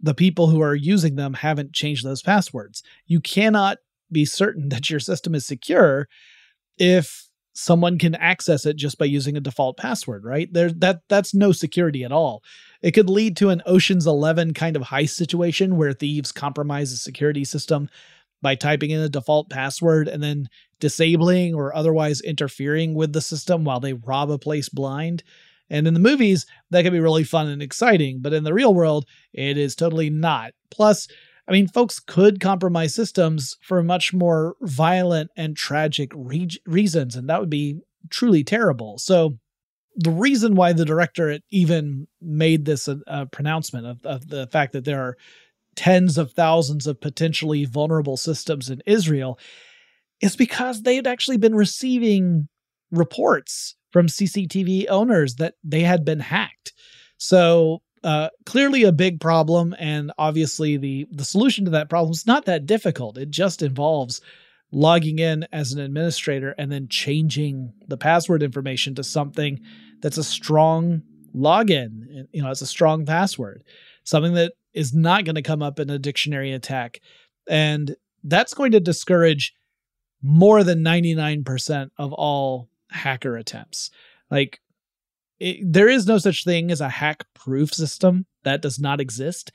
the 0.00 0.14
people 0.14 0.48
who 0.48 0.60
are 0.60 0.74
using 0.74 1.16
them 1.16 1.34
haven't 1.34 1.72
changed 1.72 2.04
those 2.04 2.22
passwords. 2.22 2.82
You 3.06 3.20
cannot 3.20 3.78
be 4.10 4.24
certain 4.24 4.68
that 4.70 4.90
your 4.90 5.00
system 5.00 5.34
is 5.34 5.46
secure 5.46 6.08
if 6.78 7.25
someone 7.56 7.98
can 7.98 8.14
access 8.14 8.66
it 8.66 8.76
just 8.76 8.98
by 8.98 9.06
using 9.06 9.36
a 9.36 9.40
default 9.40 9.78
password, 9.78 10.24
right? 10.24 10.52
There 10.52 10.70
that 10.70 11.00
that's 11.08 11.34
no 11.34 11.52
security 11.52 12.04
at 12.04 12.12
all. 12.12 12.42
It 12.82 12.92
could 12.92 13.08
lead 13.08 13.36
to 13.38 13.48
an 13.48 13.62
Ocean's 13.64 14.06
11 14.06 14.52
kind 14.52 14.76
of 14.76 14.82
heist 14.82 15.10
situation 15.10 15.76
where 15.76 15.92
thieves 15.92 16.32
compromise 16.32 16.90
the 16.90 16.98
security 16.98 17.44
system 17.44 17.88
by 18.42 18.54
typing 18.54 18.90
in 18.90 19.00
a 19.00 19.08
default 19.08 19.48
password 19.48 20.06
and 20.06 20.22
then 20.22 20.48
disabling 20.80 21.54
or 21.54 21.74
otherwise 21.74 22.20
interfering 22.20 22.94
with 22.94 23.14
the 23.14 23.22
system 23.22 23.64
while 23.64 23.80
they 23.80 23.94
rob 23.94 24.30
a 24.30 24.38
place 24.38 24.68
blind. 24.68 25.22
And 25.70 25.88
in 25.88 25.94
the 25.94 26.00
movies, 26.00 26.46
that 26.70 26.82
can 26.82 26.92
be 26.92 27.00
really 27.00 27.24
fun 27.24 27.48
and 27.48 27.62
exciting, 27.62 28.20
but 28.20 28.34
in 28.34 28.44
the 28.44 28.54
real 28.54 28.74
world, 28.74 29.06
it 29.32 29.56
is 29.56 29.74
totally 29.74 30.10
not. 30.10 30.52
Plus, 30.70 31.08
I 31.48 31.52
mean, 31.52 31.68
folks 31.68 32.00
could 32.00 32.40
compromise 32.40 32.94
systems 32.94 33.56
for 33.62 33.82
much 33.82 34.12
more 34.12 34.56
violent 34.62 35.30
and 35.36 35.56
tragic 35.56 36.10
re- 36.14 36.48
reasons, 36.66 37.14
and 37.14 37.28
that 37.28 37.40
would 37.40 37.50
be 37.50 37.80
truly 38.10 38.42
terrible. 38.42 38.98
So, 38.98 39.38
the 39.98 40.10
reason 40.10 40.56
why 40.56 40.74
the 40.74 40.84
director 40.84 41.38
even 41.50 42.06
made 42.20 42.66
this 42.66 42.86
a, 42.86 42.98
a 43.06 43.24
pronouncement 43.26 43.86
of, 43.86 44.04
of 44.04 44.28
the 44.28 44.46
fact 44.48 44.72
that 44.74 44.84
there 44.84 45.02
are 45.02 45.16
tens 45.74 46.18
of 46.18 46.32
thousands 46.32 46.86
of 46.86 47.00
potentially 47.00 47.64
vulnerable 47.64 48.16
systems 48.16 48.68
in 48.68 48.82
Israel 48.86 49.38
is 50.20 50.36
because 50.36 50.82
they 50.82 50.96
had 50.96 51.06
actually 51.06 51.36
been 51.38 51.54
receiving 51.54 52.48
reports 52.90 53.76
from 53.90 54.06
CCTV 54.06 54.86
owners 54.88 55.36
that 55.36 55.54
they 55.62 55.80
had 55.80 56.04
been 56.04 56.20
hacked. 56.20 56.72
So 57.18 57.82
uh, 58.06 58.30
clearly 58.44 58.84
a 58.84 58.92
big 58.92 59.20
problem, 59.20 59.74
and 59.80 60.12
obviously 60.16 60.76
the 60.76 61.08
the 61.10 61.24
solution 61.24 61.64
to 61.64 61.72
that 61.72 61.90
problem 61.90 62.12
is 62.12 62.24
not 62.24 62.44
that 62.44 62.64
difficult. 62.64 63.18
It 63.18 63.30
just 63.30 63.62
involves 63.62 64.20
logging 64.70 65.18
in 65.18 65.44
as 65.50 65.72
an 65.72 65.80
administrator 65.80 66.54
and 66.56 66.70
then 66.70 66.86
changing 66.88 67.72
the 67.88 67.96
password 67.96 68.44
information 68.44 68.94
to 68.94 69.02
something 69.02 69.58
that's 70.02 70.18
a 70.18 70.24
strong 70.24 71.02
login. 71.34 72.26
You 72.30 72.42
know, 72.42 72.50
it's 72.52 72.62
a 72.62 72.66
strong 72.66 73.04
password, 73.04 73.64
something 74.04 74.34
that 74.34 74.52
is 74.72 74.94
not 74.94 75.24
going 75.24 75.34
to 75.34 75.42
come 75.42 75.62
up 75.62 75.80
in 75.80 75.90
a 75.90 75.98
dictionary 75.98 76.52
attack, 76.52 77.00
and 77.48 77.96
that's 78.22 78.54
going 78.54 78.70
to 78.70 78.80
discourage 78.80 79.52
more 80.22 80.62
than 80.62 80.84
99% 80.84 81.90
of 81.98 82.12
all 82.12 82.68
hacker 82.92 83.36
attempts. 83.36 83.90
Like, 84.30 84.60
it, 85.38 85.58
there 85.62 85.88
is 85.88 86.06
no 86.06 86.18
such 86.18 86.44
thing 86.44 86.70
as 86.70 86.80
a 86.80 86.88
hack 86.88 87.24
proof 87.34 87.72
system, 87.72 88.26
that 88.44 88.62
does 88.62 88.78
not 88.78 89.00
exist. 89.00 89.52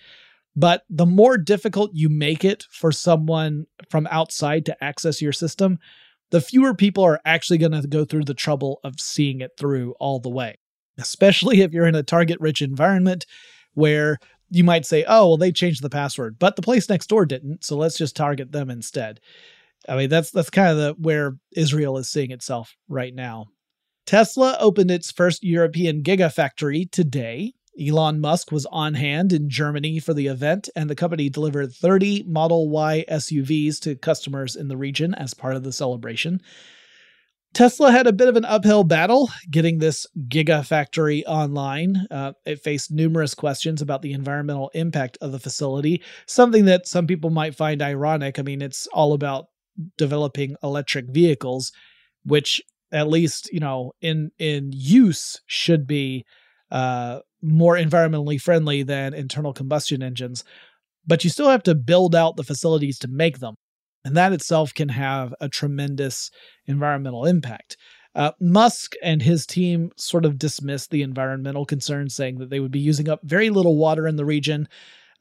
But 0.56 0.84
the 0.90 1.06
more 1.06 1.38
difficult 1.38 1.92
you 1.94 2.10
make 2.10 2.44
it 2.44 2.66
for 2.72 2.92
someone 2.92 3.68
from 3.90 4.08
outside 4.12 4.66
to 4.66 4.84
access 4.84 5.22
your 5.22 5.32
system, 5.32 5.80
the 6.32 6.42
fewer 6.42 6.74
people 6.74 7.04
are 7.04 7.22
actually 7.26 7.58
going 7.58 7.72
to 7.72 7.88
go 7.88 8.04
through 8.04 8.26
the 8.26 8.34
trouble 8.34 8.80
of 8.84 9.00
seeing 9.00 9.42
it 9.42 9.52
through 9.58 9.94
all 10.00 10.20
the 10.20 10.30
way. 10.30 10.58
Especially 10.98 11.62
if 11.62 11.72
you're 11.72 11.88
in 11.88 11.96
a 11.96 12.04
target 12.04 12.40
rich 12.42 12.62
environment 12.62 13.26
where 13.74 14.18
you 14.50 14.64
might 14.66 14.86
say, 14.86 15.06
oh, 15.08 15.30
well, 15.30 15.38
they 15.38 15.52
changed 15.52 15.82
the 15.82 15.90
password, 15.90 16.38
but 16.38 16.58
the 16.58 16.62
place 16.62 16.90
next 16.90 17.08
door 17.08 17.26
didn't. 17.26 17.64
So 17.64 17.78
let's 17.78 17.98
just 17.98 18.16
target 18.16 18.52
them 18.52 18.70
instead. 18.70 19.22
I 19.88 19.96
mean, 19.96 20.10
that's 20.10 20.32
that's 20.32 20.50
kind 20.50 20.70
of 20.70 20.78
the 20.78 20.96
where 21.00 21.38
Israel 21.56 21.98
is 21.98 22.10
seeing 22.10 22.32
itself 22.32 22.76
right 22.90 23.16
now. 23.16 23.48
Tesla 24.06 24.58
opened 24.60 24.92
its 24.92 25.12
first 25.12 25.44
European 25.44 26.04
Gigafactory 26.04 26.90
today. 26.92 27.54
Elon 27.80 28.20
Musk 28.20 28.52
was 28.52 28.66
on 28.68 28.96
hand 28.96 29.32
in 29.32 29.50
Germany 29.50 30.00
for 30.00 30.14
the 30.14 30.28
event, 30.28 30.70
and 30.76 30.90
the 30.90 30.96
company 30.96 31.30
delivered 31.30 31.74
30 31.74 32.24
Model 32.28 32.70
Y 32.70 33.06
SUVs 33.10 33.80
to 33.82 33.96
customers 33.96 34.56
in 34.56 34.68
the 34.68 34.78
region 34.78 35.14
as 35.16 35.34
part 35.34 35.56
of 35.56 35.64
the 35.64 35.72
celebration. 35.72 36.42
Tesla 37.54 37.92
had 37.92 38.08
a 38.08 38.14
bit 38.14 38.30
of 38.30 38.38
an 38.38 38.46
uphill 38.46 38.84
battle 38.84 39.30
getting 39.50 39.78
this 39.78 40.08
Gigafactory 40.30 41.24
online. 41.28 42.08
Uh, 42.10 42.32
it 42.46 42.62
faced 42.62 42.92
numerous 42.92 43.34
questions 43.36 43.82
about 43.82 44.02
the 44.02 44.14
environmental 44.14 44.72
impact 44.74 45.18
of 45.20 45.34
the 45.34 45.40
facility, 45.40 46.02
something 46.26 46.66
that 46.66 46.88
some 46.88 47.08
people 47.08 47.30
might 47.30 47.56
find 47.56 47.82
ironic. 47.82 48.40
I 48.40 48.42
mean, 48.42 48.62
it's 48.62 48.88
all 48.88 49.12
about 49.12 49.48
developing 49.98 50.56
electric 50.64 51.08
vehicles, 51.10 51.74
which 52.24 52.62
at 52.92 53.08
least 53.08 53.52
you 53.52 53.60
know 53.60 53.94
in 54.02 54.32
in 54.40 54.72
use 54.74 55.42
should 55.46 55.88
be 55.88 56.26
uh, 56.72 57.20
more 57.42 57.76
environmentally 57.76 58.40
friendly 58.40 58.84
than 58.84 59.14
internal 59.14 59.54
combustion 59.54 60.02
engines. 60.02 60.44
But 61.06 61.24
you 61.24 61.30
still 61.30 61.50
have 61.50 61.64
to 61.64 61.76
build 61.76 62.16
out 62.16 62.36
the 62.36 62.44
facilities 62.44 63.00
to 63.00 63.08
make 63.08 63.40
them, 63.40 63.56
and 64.06 64.16
that 64.16 64.34
itself 64.34 64.74
can 64.74 64.90
have 64.90 65.34
a 65.42 65.50
tremendous 65.50 66.30
environmental 66.68 67.26
impact. 67.26 67.78
Uh, 68.14 68.32
Musk 68.40 68.94
and 69.02 69.22
his 69.22 69.46
team 69.46 69.92
sort 69.96 70.26
of 70.26 70.38
dismissed 70.38 70.92
the 70.92 71.02
environmental 71.02 71.66
concerns, 71.66 72.14
saying 72.14 72.40
that 72.40 72.50
they 72.50 72.60
would 72.60 72.72
be 72.72 72.80
using 72.80 73.10
up 73.10 73.22
very 73.24 73.50
little 73.50 73.78
water 73.78 74.08
in 74.08 74.18
the 74.18 74.26
region 74.26 74.68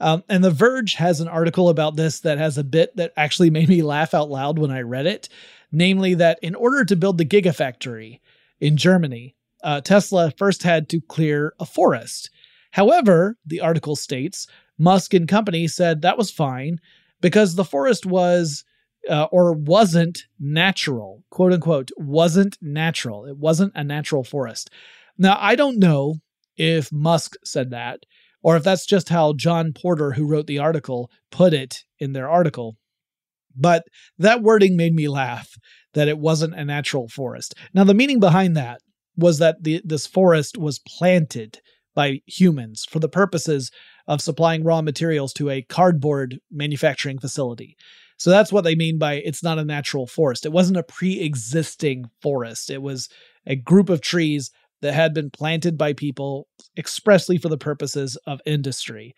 um, 0.00 0.24
and 0.28 0.42
The 0.42 0.50
Verge 0.50 0.94
has 0.94 1.20
an 1.20 1.28
article 1.28 1.68
about 1.68 1.94
this 1.94 2.20
that 2.20 2.38
has 2.38 2.56
a 2.56 2.64
bit 2.64 2.96
that 2.96 3.12
actually 3.16 3.50
made 3.50 3.68
me 3.68 3.82
laugh 3.82 4.14
out 4.14 4.30
loud 4.30 4.58
when 4.58 4.70
I 4.70 4.80
read 4.80 5.06
it. 5.06 5.28
Namely, 5.72 6.14
that 6.14 6.38
in 6.42 6.54
order 6.54 6.84
to 6.84 6.96
build 6.96 7.18
the 7.18 7.24
Gigafactory 7.24 8.20
in 8.60 8.76
Germany, 8.76 9.36
uh, 9.62 9.80
Tesla 9.80 10.32
first 10.36 10.62
had 10.62 10.88
to 10.88 11.00
clear 11.00 11.54
a 11.60 11.66
forest. 11.66 12.30
However, 12.72 13.36
the 13.44 13.60
article 13.60 13.96
states 13.96 14.46
Musk 14.78 15.12
and 15.12 15.28
company 15.28 15.68
said 15.68 16.02
that 16.02 16.16
was 16.16 16.30
fine 16.30 16.78
because 17.20 17.54
the 17.54 17.64
forest 17.64 18.06
was 18.06 18.64
uh, 19.08 19.24
or 19.24 19.52
wasn't 19.52 20.24
natural, 20.38 21.22
quote 21.30 21.52
unquote, 21.52 21.90
wasn't 21.96 22.58
natural. 22.60 23.26
It 23.26 23.36
wasn't 23.36 23.72
a 23.74 23.84
natural 23.84 24.24
forest. 24.24 24.70
Now, 25.18 25.36
I 25.38 25.54
don't 25.54 25.78
know 25.78 26.16
if 26.56 26.90
Musk 26.92 27.36
said 27.44 27.70
that 27.70 28.00
or 28.42 28.56
if 28.56 28.64
that's 28.64 28.86
just 28.86 29.10
how 29.10 29.34
Jon 29.34 29.72
Porter, 29.72 30.12
who 30.12 30.26
wrote 30.26 30.46
the 30.46 30.58
article, 30.58 31.10
put 31.30 31.52
it 31.52 31.84
in 31.98 32.12
their 32.12 32.28
article. 32.28 32.76
But 33.56 33.84
that 34.18 34.42
wording 34.42 34.76
made 34.76 34.94
me 34.94 35.08
laugh 35.08 35.50
that 35.94 36.08
it 36.08 36.18
wasn't 36.18 36.54
a 36.54 36.64
natural 36.64 37.08
forest. 37.08 37.54
Now, 37.74 37.84
the 37.84 37.94
meaning 37.94 38.20
behind 38.20 38.56
that 38.56 38.80
was 39.16 39.38
that 39.38 39.62
the, 39.62 39.82
this 39.84 40.06
forest 40.06 40.56
was 40.56 40.78
planted 40.78 41.60
by 41.94 42.20
humans 42.26 42.86
for 42.88 43.00
the 43.00 43.08
purposes 43.08 43.70
of 44.06 44.22
supplying 44.22 44.64
raw 44.64 44.80
materials 44.80 45.32
to 45.34 45.50
a 45.50 45.62
cardboard 45.62 46.38
manufacturing 46.50 47.18
facility. 47.18 47.76
So 48.16 48.30
that's 48.30 48.52
what 48.52 48.64
they 48.64 48.74
mean 48.74 48.98
by 48.98 49.14
it's 49.14 49.42
not 49.42 49.58
a 49.58 49.64
natural 49.64 50.06
forest. 50.06 50.44
It 50.44 50.52
wasn't 50.52 50.76
a 50.76 50.82
pre 50.82 51.20
existing 51.20 52.04
forest, 52.22 52.70
it 52.70 52.82
was 52.82 53.08
a 53.46 53.56
group 53.56 53.88
of 53.88 54.00
trees 54.00 54.50
that 54.82 54.94
had 54.94 55.14
been 55.14 55.30
planted 55.30 55.76
by 55.76 55.92
people 55.92 56.46
expressly 56.76 57.38
for 57.38 57.48
the 57.48 57.58
purposes 57.58 58.16
of 58.26 58.40
industry. 58.46 59.14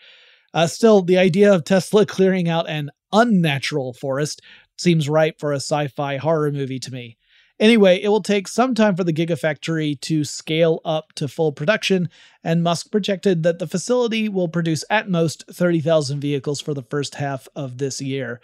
Uh, 0.54 0.66
still, 0.66 1.02
the 1.02 1.18
idea 1.18 1.52
of 1.52 1.64
Tesla 1.64 2.06
clearing 2.06 2.48
out 2.48 2.68
an 2.68 2.90
unnatural 3.12 3.92
forest 3.92 4.40
seems 4.76 5.08
ripe 5.08 5.38
for 5.38 5.52
a 5.52 5.56
sci 5.56 5.88
fi 5.88 6.16
horror 6.16 6.50
movie 6.50 6.80
to 6.80 6.92
me. 6.92 7.16
Anyway, 7.60 8.00
it 8.02 8.08
will 8.08 8.22
take 8.22 8.48
some 8.48 8.74
time 8.74 8.96
for 8.96 9.04
the 9.04 9.12
Gigafactory 9.12 10.00
to 10.00 10.24
scale 10.24 10.80
up 10.84 11.12
to 11.12 11.28
full 11.28 11.52
production, 11.52 12.08
and 12.42 12.62
Musk 12.62 12.90
projected 12.90 13.42
that 13.44 13.60
the 13.60 13.68
facility 13.68 14.28
will 14.28 14.48
produce 14.48 14.84
at 14.90 15.08
most 15.08 15.44
30,000 15.48 16.20
vehicles 16.20 16.60
for 16.60 16.74
the 16.74 16.82
first 16.82 17.14
half 17.14 17.46
of 17.54 17.78
this 17.78 18.00
year. 18.00 18.40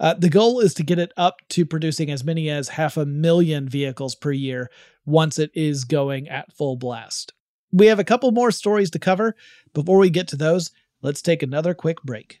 Uh, 0.00 0.14
the 0.14 0.28
goal 0.28 0.60
is 0.60 0.74
to 0.74 0.82
get 0.82 0.98
it 0.98 1.12
up 1.16 1.40
to 1.48 1.64
producing 1.64 2.10
as 2.10 2.24
many 2.24 2.50
as 2.50 2.68
half 2.68 2.96
a 2.96 3.06
million 3.06 3.68
vehicles 3.68 4.14
per 4.14 4.32
year 4.32 4.70
once 5.06 5.38
it 5.38 5.50
is 5.54 5.84
going 5.84 6.28
at 6.28 6.52
full 6.52 6.76
blast. 6.76 7.32
We 7.72 7.86
have 7.86 7.98
a 7.98 8.04
couple 8.04 8.30
more 8.32 8.50
stories 8.50 8.90
to 8.90 8.98
cover. 8.98 9.34
Before 9.72 9.98
we 9.98 10.10
get 10.10 10.28
to 10.28 10.36
those, 10.36 10.70
let's 11.02 11.22
take 11.22 11.42
another 11.42 11.74
quick 11.74 12.02
break. 12.02 12.40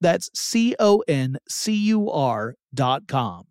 That's 0.00 0.30
C 0.34 0.74
O 0.78 1.02
N 1.08 1.38
C 1.48 1.74
U 1.74 2.10
R 2.10 2.56
dot 2.72 3.06
com. 3.06 3.46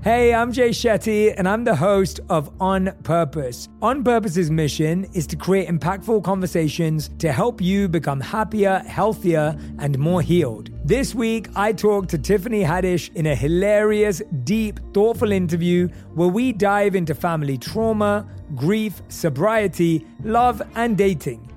Hey, 0.00 0.32
I'm 0.32 0.52
Jay 0.52 0.68
Shetty, 0.68 1.34
and 1.36 1.48
I'm 1.48 1.64
the 1.64 1.74
host 1.74 2.20
of 2.28 2.52
On 2.60 2.92
Purpose. 3.02 3.68
On 3.82 4.04
Purpose's 4.04 4.48
mission 4.48 5.06
is 5.12 5.26
to 5.26 5.34
create 5.34 5.68
impactful 5.68 6.22
conversations 6.22 7.10
to 7.18 7.32
help 7.32 7.60
you 7.60 7.88
become 7.88 8.20
happier, 8.20 8.78
healthier, 8.86 9.58
and 9.80 9.98
more 9.98 10.22
healed. 10.22 10.70
This 10.86 11.16
week, 11.16 11.48
I 11.56 11.72
talked 11.72 12.10
to 12.10 12.18
Tiffany 12.18 12.62
Haddish 12.62 13.12
in 13.16 13.26
a 13.26 13.34
hilarious, 13.34 14.22
deep, 14.44 14.78
thoughtful 14.94 15.32
interview 15.32 15.88
where 16.14 16.28
we 16.28 16.52
dive 16.52 16.94
into 16.94 17.12
family 17.12 17.58
trauma, 17.58 18.24
grief, 18.54 19.02
sobriety, 19.08 20.06
love, 20.22 20.62
and 20.76 20.96
dating. 20.96 21.52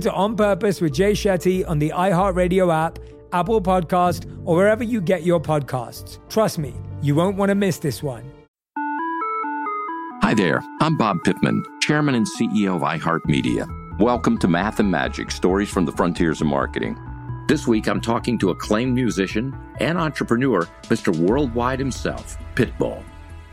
to 0.00 0.12
On 0.12 0.36
Purpose 0.36 0.80
with 0.80 0.92
Jay 0.92 1.12
Shetty 1.12 1.68
on 1.68 1.78
the 1.78 1.90
iHeartRadio 1.90 2.72
app, 2.72 2.98
Apple 3.32 3.60
Podcast, 3.60 4.30
or 4.44 4.56
wherever 4.56 4.84
you 4.84 5.00
get 5.00 5.22
your 5.22 5.40
podcasts. 5.40 6.18
Trust 6.28 6.58
me, 6.58 6.74
you 7.02 7.14
won't 7.14 7.36
want 7.36 7.50
to 7.50 7.54
miss 7.54 7.78
this 7.78 8.02
one. 8.02 8.30
Hi 10.22 10.34
there, 10.34 10.62
I'm 10.80 10.96
Bob 10.96 11.18
Pittman, 11.24 11.64
Chairman 11.80 12.14
and 12.14 12.26
CEO 12.26 12.76
of 12.76 12.82
iHeartMedia. 12.82 13.98
Welcome 13.98 14.38
to 14.38 14.48
Math 14.48 14.78
and 14.78 14.90
Magic 14.90 15.30
Stories 15.30 15.70
from 15.70 15.84
the 15.84 15.92
Frontiers 15.92 16.40
of 16.40 16.46
Marketing. 16.46 16.96
This 17.48 17.66
week, 17.66 17.88
I'm 17.88 18.00
talking 18.00 18.38
to 18.40 18.50
acclaimed 18.50 18.94
musician 18.94 19.56
and 19.80 19.96
entrepreneur, 19.96 20.68
Mr. 20.84 21.16
Worldwide 21.16 21.78
himself, 21.78 22.36
Pitbull. 22.54 23.02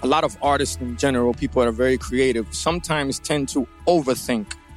A 0.03 0.07
lot 0.07 0.23
of 0.23 0.37
artists 0.41 0.75
in 0.81 0.97
general, 0.97 1.33
people 1.33 1.61
that 1.61 1.69
are 1.69 1.71
very 1.71 1.97
creative, 1.97 2.53
sometimes 2.53 3.19
tend 3.19 3.47
to 3.49 3.65
overthink. 3.87 4.53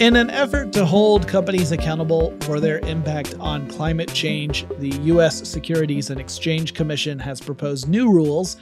In 0.00 0.16
an 0.16 0.30
effort 0.30 0.72
to 0.72 0.86
hold 0.86 1.28
companies 1.28 1.72
accountable 1.72 2.34
for 2.40 2.58
their 2.58 2.78
impact 2.78 3.34
on 3.38 3.68
climate 3.68 4.10
change, 4.14 4.66
the 4.78 4.96
U.S. 5.02 5.46
Securities 5.46 6.08
and 6.08 6.18
Exchange 6.18 6.72
Commission 6.72 7.18
has 7.18 7.38
proposed 7.38 7.86
new 7.86 8.10
rules 8.10 8.56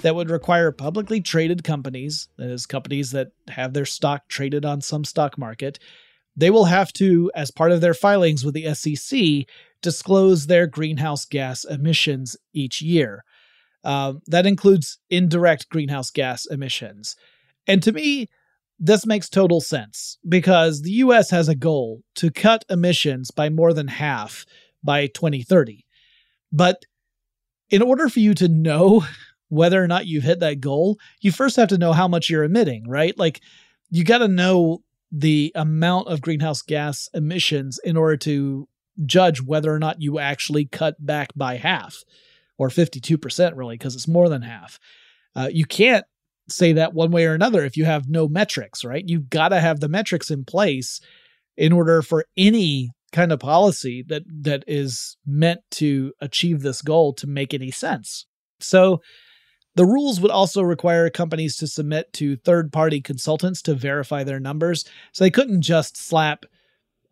that 0.00 0.14
would 0.14 0.28
require 0.28 0.70
publicly 0.70 1.22
traded 1.22 1.64
companies, 1.64 2.28
that 2.36 2.50
is, 2.50 2.66
companies 2.66 3.10
that 3.12 3.28
have 3.48 3.72
their 3.72 3.86
stock 3.86 4.28
traded 4.28 4.66
on 4.66 4.82
some 4.82 5.02
stock 5.02 5.38
market, 5.38 5.78
they 6.36 6.50
will 6.50 6.66
have 6.66 6.92
to, 6.92 7.32
as 7.34 7.50
part 7.50 7.72
of 7.72 7.80
their 7.80 7.94
filings 7.94 8.44
with 8.44 8.52
the 8.52 8.74
SEC, 8.74 9.46
disclose 9.80 10.46
their 10.46 10.66
greenhouse 10.66 11.24
gas 11.24 11.64
emissions 11.64 12.36
each 12.52 12.82
year. 12.82 13.24
Uh, 13.82 14.12
that 14.26 14.44
includes 14.44 14.98
indirect 15.08 15.70
greenhouse 15.70 16.10
gas 16.10 16.44
emissions. 16.44 17.16
And 17.66 17.82
to 17.82 17.92
me, 17.92 18.28
this 18.84 19.06
makes 19.06 19.28
total 19.28 19.60
sense 19.60 20.18
because 20.28 20.82
the 20.82 20.90
US 20.90 21.30
has 21.30 21.48
a 21.48 21.54
goal 21.54 22.02
to 22.16 22.32
cut 22.32 22.64
emissions 22.68 23.30
by 23.30 23.48
more 23.48 23.72
than 23.72 23.86
half 23.86 24.44
by 24.82 25.06
2030. 25.06 25.86
But 26.50 26.84
in 27.70 27.80
order 27.80 28.08
for 28.08 28.18
you 28.18 28.34
to 28.34 28.48
know 28.48 29.06
whether 29.48 29.82
or 29.82 29.86
not 29.86 30.06
you've 30.06 30.24
hit 30.24 30.40
that 30.40 30.60
goal, 30.60 30.98
you 31.20 31.30
first 31.30 31.54
have 31.56 31.68
to 31.68 31.78
know 31.78 31.92
how 31.92 32.08
much 32.08 32.28
you're 32.28 32.42
emitting, 32.42 32.88
right? 32.88 33.16
Like 33.16 33.40
you 33.88 34.02
got 34.02 34.18
to 34.18 34.28
know 34.28 34.82
the 35.12 35.52
amount 35.54 36.08
of 36.08 36.20
greenhouse 36.20 36.62
gas 36.62 37.08
emissions 37.14 37.78
in 37.84 37.96
order 37.96 38.16
to 38.16 38.66
judge 39.06 39.40
whether 39.40 39.72
or 39.72 39.78
not 39.78 40.02
you 40.02 40.18
actually 40.18 40.64
cut 40.64 40.96
back 40.98 41.28
by 41.36 41.56
half 41.56 42.02
or 42.58 42.68
52% 42.68 43.52
really 43.54 43.76
because 43.76 43.94
it's 43.94 44.08
more 44.08 44.28
than 44.28 44.42
half. 44.42 44.80
Uh, 45.36 45.48
you 45.52 45.66
can't 45.66 46.04
say 46.52 46.72
that 46.74 46.94
one 46.94 47.10
way 47.10 47.26
or 47.26 47.34
another 47.34 47.64
if 47.64 47.76
you 47.76 47.84
have 47.84 48.08
no 48.08 48.28
metrics, 48.28 48.84
right? 48.84 49.04
You've 49.06 49.30
got 49.30 49.48
to 49.48 49.60
have 49.60 49.80
the 49.80 49.88
metrics 49.88 50.30
in 50.30 50.44
place 50.44 51.00
in 51.56 51.72
order 51.72 52.02
for 52.02 52.26
any 52.36 52.90
kind 53.12 53.30
of 53.30 53.40
policy 53.40 54.02
that 54.08 54.22
that 54.26 54.64
is 54.66 55.16
meant 55.26 55.60
to 55.70 56.12
achieve 56.20 56.62
this 56.62 56.80
goal 56.82 57.12
to 57.12 57.26
make 57.26 57.52
any 57.52 57.70
sense. 57.70 58.26
So 58.60 59.02
the 59.74 59.84
rules 59.86 60.20
would 60.20 60.30
also 60.30 60.62
require 60.62 61.10
companies 61.10 61.56
to 61.56 61.66
submit 61.66 62.12
to 62.14 62.36
third-party 62.36 63.00
consultants 63.00 63.62
to 63.62 63.74
verify 63.74 64.24
their 64.24 64.40
numbers. 64.40 64.84
So 65.12 65.24
they 65.24 65.30
couldn't 65.30 65.62
just 65.62 65.96
slap 65.96 66.44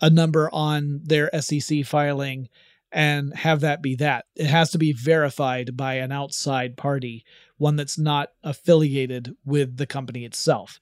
a 0.00 0.10
number 0.10 0.48
on 0.52 1.00
their 1.04 1.30
SEC 1.40 1.84
filing 1.84 2.48
and 2.92 3.34
have 3.34 3.60
that 3.60 3.82
be 3.82 3.94
that. 3.96 4.26
It 4.36 4.46
has 4.46 4.70
to 4.70 4.78
be 4.78 4.92
verified 4.92 5.76
by 5.76 5.94
an 5.94 6.12
outside 6.12 6.76
party, 6.76 7.24
one 7.56 7.76
that's 7.76 7.98
not 7.98 8.30
affiliated 8.42 9.36
with 9.44 9.76
the 9.76 9.86
company 9.86 10.24
itself. 10.24 10.80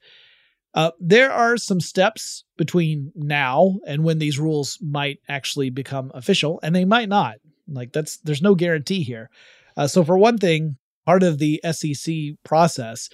Uh, 0.73 0.91
there 0.99 1.31
are 1.31 1.57
some 1.57 1.79
steps 1.79 2.43
between 2.57 3.11
now 3.15 3.79
and 3.87 4.03
when 4.03 4.19
these 4.19 4.39
rules 4.39 4.77
might 4.81 5.19
actually 5.27 5.69
become 5.69 6.11
official, 6.13 6.59
and 6.61 6.75
they 6.75 6.85
might 6.85 7.09
not. 7.09 7.37
Like 7.67 7.91
that's 7.91 8.17
there's 8.17 8.41
no 8.41 8.55
guarantee 8.55 9.03
here. 9.03 9.29
Uh, 9.75 9.87
so 9.87 10.03
for 10.03 10.17
one 10.17 10.37
thing, 10.37 10.77
part 11.05 11.23
of 11.23 11.39
the 11.39 11.61
SEC 11.71 12.15
process 12.43 13.09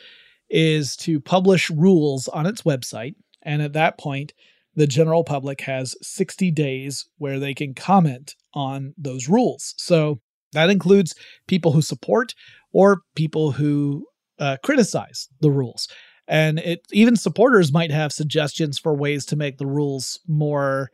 is 0.50 0.96
to 0.98 1.20
publish 1.20 1.70
rules 1.70 2.28
on 2.28 2.46
its 2.46 2.64
website. 2.64 3.16
And 3.42 3.62
at 3.62 3.74
that 3.74 3.98
point, 3.98 4.34
the 4.76 4.88
general 4.88 5.24
public 5.24 5.62
has 5.62 5.96
60 6.02 6.52
days 6.52 7.08
where 7.18 7.40
they 7.40 7.54
can 7.54 7.74
comment 7.74 8.36
on 8.54 8.94
those 8.98 9.28
rules. 9.28 9.74
So 9.78 10.20
that 10.54 10.70
includes 10.70 11.16
people 11.48 11.72
who 11.72 11.82
support 11.82 12.34
or 12.72 13.02
people 13.16 13.52
who 13.52 14.06
uh, 14.40 14.58
criticize 14.64 15.28
the 15.42 15.52
rules. 15.52 15.88
And 16.28 16.60
it 16.60 16.82
even 16.92 17.16
supporters 17.16 17.72
might 17.72 17.92
have 17.92 18.12
suggestions 18.12 18.80
for 18.80 18.96
ways 18.96 19.26
to 19.28 19.36
make 19.36 19.58
the 19.58 19.68
rules 19.68 20.20
more 20.28 20.90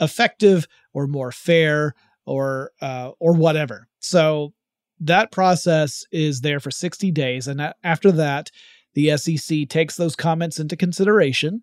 effective 0.00 0.66
or 0.92 1.06
more 1.06 1.30
fair 1.30 1.94
or 2.26 2.72
uh, 2.80 3.12
or 3.18 3.32
whatever. 3.32 3.88
So 4.00 4.52
that 5.00 5.32
process 5.32 6.04
is 6.12 6.40
there 6.40 6.60
for 6.60 6.70
60 6.70 7.10
days, 7.12 7.48
and 7.48 7.72
after 7.82 8.12
that, 8.12 8.50
the 8.94 9.16
SEC 9.16 9.68
takes 9.68 9.96
those 9.96 10.16
comments 10.16 10.58
into 10.58 10.76
consideration. 10.76 11.62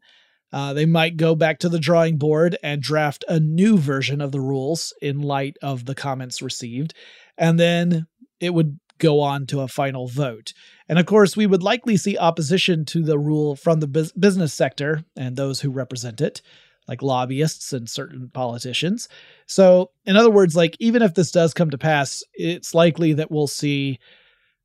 Uh, 0.52 0.74
they 0.74 0.86
might 0.86 1.18
go 1.18 1.36
back 1.36 1.60
to 1.60 1.70
the 1.70 1.80
drawing 1.80 2.18
board 2.18 2.58
and 2.64 2.82
draft 2.82 3.24
a 3.28 3.39
new 3.39 3.78
version 3.78 4.20
of 4.22 4.32
the 4.32 4.41
rules 4.41 4.93
in 5.02 5.22
light 5.22 5.58
of 5.62 5.86
the 5.86 5.95
comments 5.95 6.41
received, 6.41 6.93
and 7.38 7.60
then 7.60 8.08
it 8.39 8.54
would 8.54 8.80
go 8.97 9.22
on 9.22 9.45
to 9.47 9.62
a 9.62 9.68
final 9.68 10.08
vote. 10.08 10.54
And 10.88 11.00
of 11.00 11.06
course, 11.06 11.36
we 11.38 11.47
would 11.47 11.64
likely 11.64 11.97
see 11.97 12.18
opposition 12.18 12.86
to 12.86 13.04
the 13.04 13.18
rule 13.18 13.56
from 13.56 13.80
the 13.80 14.12
business 14.18 14.54
sector 14.54 15.04
and 15.16 15.36
those 15.36 15.62
who 15.62 15.72
represent 15.72 16.20
it, 16.22 16.41
like 16.88 17.02
lobbyists 17.02 17.72
and 17.72 17.89
certain 17.89 18.30
politicians. 18.34 19.08
So, 19.45 19.91
in 20.06 20.18
other 20.18 20.32
words, 20.32 20.56
like 20.56 20.76
even 20.80 21.02
if 21.02 21.14
this 21.14 21.32
does 21.32 21.54
come 21.54 21.70
to 21.70 21.78
pass, 21.78 22.24
it's 22.34 22.74
likely 22.74 23.14
that 23.14 23.32
we'll 23.32 23.47
see 23.47 24.00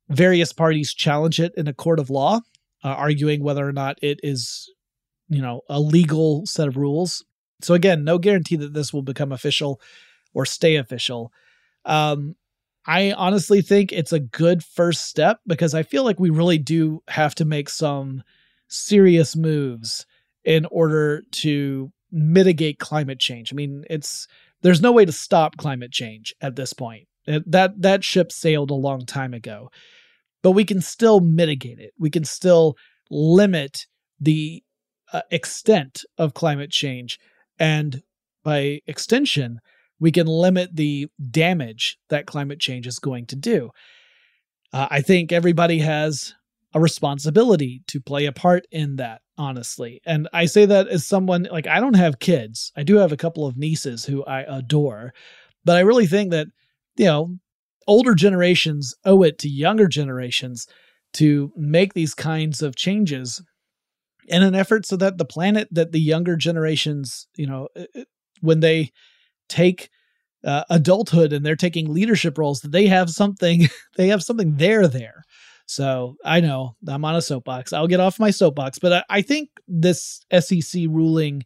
various 0.09 0.51
parties 0.51 0.93
challenge 0.93 1.39
it 1.39 1.53
in 1.55 1.67
a 1.67 1.73
court 1.73 1.99
of 1.99 2.09
law, 2.09 2.41
uh, 2.83 2.89
arguing 2.89 3.43
whether 3.43 3.67
or 3.67 3.73
not 3.73 3.97
it 4.01 4.19
is, 4.21 4.69
you 5.29 5.41
know, 5.41 5.61
a 5.69 5.79
legal 5.79 6.45
set 6.45 6.67
of 6.67 6.77
rules. 6.77 7.23
So 7.61 7.73
again, 7.73 8.03
no 8.03 8.17
guarantee 8.17 8.57
that 8.57 8.73
this 8.73 8.93
will 8.93 9.01
become 9.01 9.31
official 9.31 9.81
or 10.33 10.45
stay 10.45 10.75
official. 10.75 11.31
Um, 11.85 12.35
I 12.85 13.13
honestly 13.13 13.61
think 13.61 13.91
it's 13.91 14.13
a 14.13 14.19
good 14.19 14.63
first 14.63 15.05
step 15.05 15.39
because 15.47 15.73
I 15.73 15.83
feel 15.83 16.03
like 16.03 16.19
we 16.19 16.29
really 16.29 16.57
do 16.57 17.01
have 17.07 17.33
to 17.35 17.45
make 17.45 17.69
some 17.69 18.23
serious 18.67 19.35
moves 19.35 20.05
in 20.43 20.65
order 20.65 21.23
to 21.31 21.91
mitigate 22.11 22.79
climate 22.79 23.19
change. 23.19 23.51
I 23.51 23.55
mean, 23.55 23.83
it's 23.89 24.27
there's 24.61 24.81
no 24.81 24.91
way 24.91 25.05
to 25.05 25.11
stop 25.11 25.57
climate 25.57 25.91
change 25.91 26.33
at 26.41 26.55
this 26.55 26.73
point. 26.73 27.07
That 27.25 27.81
that 27.81 28.03
ship 28.03 28.31
sailed 28.31 28.69
a 28.69 28.75
long 28.75 29.05
time 29.05 29.33
ago. 29.33 29.71
But 30.43 30.51
we 30.51 30.63
can 30.63 30.81
still 30.81 31.21
mitigate 31.21 31.79
it. 31.79 31.93
We 31.97 32.11
can 32.11 32.23
still 32.23 32.77
limit 33.09 33.87
the 34.19 34.63
uh, 35.15 35.21
extent 35.31 36.03
of 36.17 36.33
climate 36.33 36.71
change 36.71 37.19
and 37.57 38.01
by 38.43 38.81
extension 38.85 39.59
we 39.97 40.11
can 40.11 40.27
limit 40.27 40.75
the 40.75 41.07
damage 41.31 41.97
that 42.09 42.25
climate 42.25 42.59
change 42.59 42.85
is 42.85 42.99
going 42.99 43.25
to 43.25 43.35
do. 43.37 43.69
Uh, 44.73 44.87
I 44.91 45.01
think 45.01 45.31
everybody 45.31 45.79
has 45.79 46.33
a 46.73 46.81
responsibility 46.81 47.81
to 47.87 48.01
play 48.01 48.25
a 48.25 48.33
part 48.33 48.67
in 48.71 48.97
that, 48.97 49.21
honestly. 49.37 50.01
And 50.05 50.27
I 50.33 50.47
say 50.47 50.65
that 50.65 50.89
as 50.89 51.05
someone 51.05 51.47
like 51.49 51.65
I 51.65 51.79
don't 51.79 51.95
have 51.95 52.19
kids. 52.19 52.73
I 52.75 52.83
do 52.83 52.97
have 52.97 53.13
a 53.13 53.17
couple 53.17 53.47
of 53.47 53.55
nieces 53.55 54.03
who 54.03 54.25
I 54.25 54.41
adore, 54.41 55.13
but 55.63 55.77
I 55.77 55.81
really 55.81 56.07
think 56.07 56.31
that, 56.31 56.47
you 56.97 57.05
know, 57.05 57.37
older 57.87 58.15
generations 58.15 58.93
owe 59.05 59.23
it 59.23 59.39
to 59.39 59.49
younger 59.49 59.87
generations 59.87 60.67
to 61.13 61.53
make 61.55 61.93
these 61.93 62.13
kinds 62.13 62.61
of 62.61 62.75
changes 62.75 63.41
in 64.27 64.43
an 64.43 64.55
effort 64.55 64.85
so 64.85 64.95
that 64.97 65.17
the 65.17 65.25
planet 65.25 65.67
that 65.71 65.91
the 65.91 65.99
younger 65.99 66.35
generations, 66.35 67.27
you 67.35 67.47
know, 67.47 67.67
uh, 67.75 67.85
uh, 67.95 68.03
when 68.41 68.59
they 68.59 68.91
take 69.49 69.89
uh, 70.43 70.63
adulthood 70.69 71.33
and 71.33 71.45
they're 71.45 71.55
taking 71.55 71.93
leadership 71.93 72.37
roles 72.37 72.61
that 72.61 72.71
they 72.71 72.87
have 72.87 73.09
something 73.09 73.67
they 73.97 74.07
have 74.09 74.23
something 74.23 74.55
there 74.57 74.87
there. 74.87 75.23
So 75.67 76.15
i 76.23 76.39
know 76.41 76.75
i'm 76.87 77.05
on 77.05 77.15
a 77.15 77.21
soapbox. 77.21 77.73
I'll 77.73 77.87
get 77.87 77.99
off 77.99 78.19
my 78.19 78.31
soapbox 78.31 78.79
but 78.79 78.93
i, 78.93 79.03
I 79.09 79.21
think 79.21 79.49
this 79.67 80.23
sec 80.31 80.73
ruling 80.87 81.43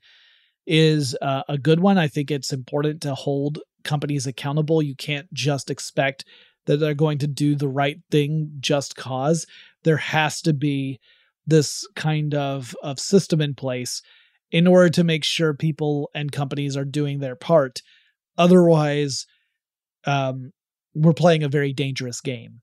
is 0.70 1.18
uh, 1.22 1.42
a 1.50 1.58
good 1.58 1.80
one. 1.80 1.98
I 1.98 2.08
think 2.08 2.30
it's 2.30 2.54
important 2.54 3.02
to 3.02 3.16
hold 3.16 3.60
companies 3.84 4.28
accountable. 4.28 4.84
You 4.84 4.96
can't 4.96 5.32
just 5.34 5.72
expect 5.72 6.26
that 6.68 6.78
they're 6.78 6.94
going 6.94 7.18
to 7.18 7.28
do 7.28 7.56
the 7.56 7.68
right 7.68 7.98
thing 8.12 8.52
just 8.60 8.96
cause. 8.96 9.48
There 9.84 9.98
has 9.98 10.42
to 10.44 10.54
be 10.54 11.00
this 11.50 11.88
kind 11.96 12.34
of 12.34 12.76
of 12.84 13.00
system 13.00 13.42
in 13.42 13.56
place 13.56 14.02
in 14.52 14.68
order 14.68 14.90
to 14.90 15.04
make 15.04 15.24
sure 15.24 15.54
people 15.54 16.10
and 16.16 16.32
companies 16.32 16.76
are 16.76 16.86
doing 16.86 17.20
their 17.20 17.36
part. 17.36 17.82
Otherwise, 18.38 19.26
um, 20.06 20.52
we're 20.94 21.14
playing 21.14 21.44
a 21.44 21.50
very 21.50 21.74
dangerous 21.74 22.22
game. 22.22 22.62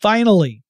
Finally, 0.00 0.62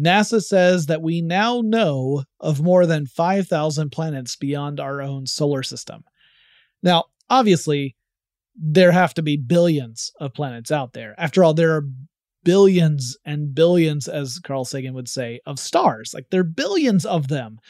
NASA 0.00 0.42
says 0.42 0.86
that 0.86 1.02
we 1.02 1.20
now 1.20 1.60
know 1.62 2.24
of 2.40 2.62
more 2.62 2.86
than 2.86 3.06
5,000 3.06 3.90
planets 3.90 4.36
beyond 4.36 4.78
our 4.78 5.02
own 5.02 5.26
solar 5.26 5.62
system. 5.62 6.04
Now, 6.82 7.04
obviously, 7.28 7.96
there 8.54 8.92
have 8.92 9.14
to 9.14 9.22
be 9.22 9.36
billions 9.36 10.12
of 10.20 10.34
planets 10.34 10.70
out 10.70 10.92
there. 10.92 11.14
After 11.18 11.42
all, 11.42 11.54
there 11.54 11.74
are 11.74 11.88
billions 12.48 13.14
and 13.26 13.54
billions, 13.54 14.08
as 14.08 14.38
Carl 14.38 14.64
Sagan 14.64 14.94
would 14.94 15.06
say, 15.06 15.38
of 15.44 15.58
stars. 15.58 16.14
Like 16.14 16.30
there 16.30 16.40
are 16.40 16.44
billions 16.44 17.04
of 17.04 17.28
them. 17.28 17.60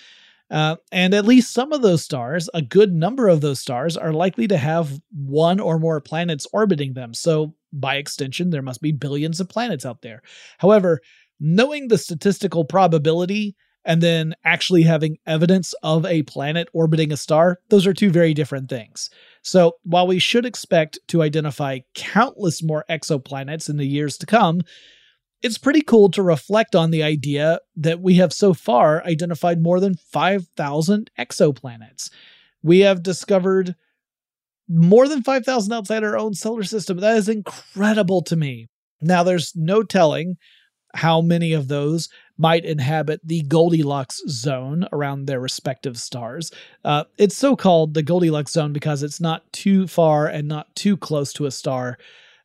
Uh, 0.53 0.77
and 0.93 1.15
at 1.15 1.25
least 1.25 1.53
some 1.53 1.73
of 1.73 1.83
those 1.83 2.05
stars, 2.05 2.49
a 2.55 2.63
good 2.63 2.95
number 2.95 3.27
of 3.27 3.41
those 3.41 3.59
stars, 3.59 3.97
are 3.97 4.13
likely 4.13 4.47
to 4.47 4.57
have 4.57 5.01
one 5.11 5.59
or 5.59 5.81
more 5.81 6.01
planets 6.01 6.47
orbiting 6.53 6.93
them. 6.93 7.13
So, 7.13 7.57
by 7.73 7.97
extension, 7.97 8.51
there 8.51 8.63
must 8.63 8.81
be 8.81 8.93
billions 8.93 9.41
of 9.41 9.49
planets 9.49 9.85
out 9.85 10.01
there. 10.03 10.23
However, 10.59 11.01
knowing 11.41 11.89
the 11.89 11.99
statistical 11.99 12.65
probability 12.65 13.57
and 13.89 14.03
then 14.03 14.35
actually 14.45 14.83
having 14.83 15.17
evidence 15.27 15.73
of 15.83 16.05
a 16.05 16.23
planet 16.25 16.69
orbiting 16.75 17.11
a 17.11 17.17
star, 17.17 17.59
those 17.71 17.87
are 17.87 17.95
two 17.95 18.11
very 18.11 18.35
different 18.35 18.69
things. 18.69 19.09
So, 19.41 19.77
while 19.83 20.07
we 20.07 20.19
should 20.19 20.45
expect 20.45 20.99
to 21.09 21.23
identify 21.23 21.79
countless 21.95 22.63
more 22.63 22.85
exoplanets 22.91 23.71
in 23.71 23.79
the 23.79 23.87
years 23.87 24.19
to 24.19 24.27
come, 24.27 24.61
it's 25.41 25.57
pretty 25.57 25.81
cool 25.81 26.11
to 26.11 26.23
reflect 26.23 26.75
on 26.75 26.91
the 26.91 27.03
idea 27.03 27.61
that 27.77 28.01
we 28.01 28.17
have 28.17 28.33
so 28.33 28.53
far 28.53 29.03
identified 29.05 29.63
more 29.63 29.81
than 29.81 29.95
5,000 29.95 31.11
exoplanets. 31.19 32.11
We 32.63 32.81
have 32.81 33.03
discovered 33.03 33.75
more 34.69 35.09
than 35.09 35.23
5,000 35.23 35.73
outside 35.73 36.05
our 36.05 36.19
own 36.19 36.35
solar 36.35 36.65
system. 36.65 36.99
That 36.99 37.17
is 37.17 37.29
incredible 37.29 38.21
to 38.25 38.37
me. 38.37 38.67
Now, 39.01 39.23
there's 39.23 39.55
no 39.57 39.83
telling 39.83 40.37
how 40.95 41.23
many 41.23 41.53
of 41.55 41.69
those 41.69 42.09
might 42.39 42.65
inhabit 42.65 43.21
the 43.25 43.43
Goldilocks 43.43 44.23
zone 44.29 44.87
around 44.93 45.27
their 45.27 45.41
respective 45.41 45.99
stars. 45.99 46.53
Uh, 46.85 47.05
it's 47.19 47.37
so 47.37 47.57
called 47.57 47.95
the 47.95 48.03
Goldilocks 48.03 48.53
zone 48.53 48.73
because 48.73 49.03
it's 49.03 49.21
not 49.21 49.53
too 49.53 49.87
far 49.89 50.27
and 50.27 50.47
not 50.47 50.75
too 50.77 50.97
close 50.97 51.33
to 51.35 51.47
a 51.47 51.51
star. 51.51 51.99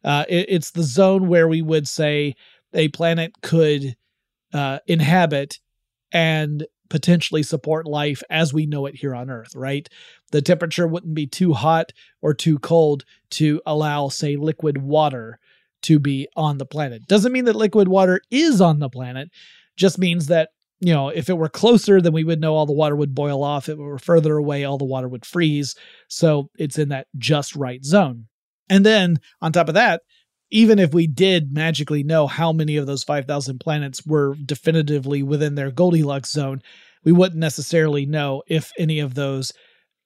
Uh, 0.04 0.26
it, 0.28 0.48
it's 0.50 0.72
the 0.72 0.84
zone 0.84 1.28
where 1.28 1.48
we 1.48 1.62
would 1.62 1.88
say 1.88 2.36
a 2.74 2.88
planet 2.90 3.34
could 3.42 3.96
uh, 4.54 4.80
inhabit 4.88 5.60
and 6.12 6.66
potentially 6.90 7.42
support 7.42 7.88
life 7.88 8.22
as 8.30 8.54
we 8.54 8.66
know 8.66 8.86
it 8.86 8.96
here 8.96 9.16
on 9.16 9.30
Earth, 9.30 9.56
right? 9.56 9.90
The 10.32 10.42
temperature 10.42 10.88
wouldn't 10.88 11.16
be 11.16 11.26
too 11.26 11.54
hot 11.54 11.92
or 12.22 12.34
too 12.34 12.60
cold 12.60 13.04
to 13.32 13.62
allow, 13.66 14.10
say, 14.10 14.36
liquid 14.36 14.80
water 14.80 15.40
to 15.84 16.00
be 16.00 16.28
on 16.36 16.58
the 16.58 16.66
planet. 16.66 17.08
Doesn't 17.08 17.32
mean 17.32 17.46
that 17.46 17.56
liquid 17.56 17.88
water 17.88 18.22
is 18.30 18.62
on 18.62 18.80
the 18.80 18.90
planet, 18.90 19.30
just 19.78 19.98
means 19.98 20.28
that, 20.28 20.50
you 20.80 20.94
know, 20.94 21.10
if 21.10 21.30
it 21.30 21.38
were 21.38 21.50
closer, 21.50 22.02
then 22.02 22.14
we 22.14 22.24
would 22.24 22.42
know 22.42 22.56
all 22.56 22.66
the 22.66 22.74
water 22.74 22.96
would 22.96 23.16
boil 23.16 23.44
off. 23.44 23.70
If 23.70 23.78
it 23.80 23.82
were 23.82 24.00
further 24.00 24.38
away, 24.38 24.64
all 24.64 24.78
the 24.78 24.86
water 24.86 25.08
would 25.08 25.26
freeze. 25.26 25.76
So 26.10 26.50
it's 26.58 26.78
in 26.78 26.90
that 26.90 27.08
just 27.18 27.56
right 27.56 27.84
zone. 27.84 28.28
And 28.70 28.86
then 28.86 29.18
on 29.42 29.52
top 29.52 29.68
of 29.68 29.76
that, 29.76 30.02
even 30.52 30.78
if 30.80 30.94
we 30.94 31.08
did 31.08 31.52
magically 31.52 32.04
know 32.04 32.28
how 32.28 32.52
many 32.52 32.78
of 32.78 32.86
those 32.86 33.04
5,000 33.04 33.60
planets 33.60 34.06
were 34.06 34.36
definitively 34.46 35.24
within 35.24 35.56
their 35.56 35.72
Goldilocks 35.72 36.32
zone, 36.32 36.62
we 37.04 37.12
wouldn't 37.12 37.40
necessarily 37.40 38.06
know 38.06 38.44
if 38.48 38.72
any 38.78 39.00
of 39.00 39.16
those 39.16 39.52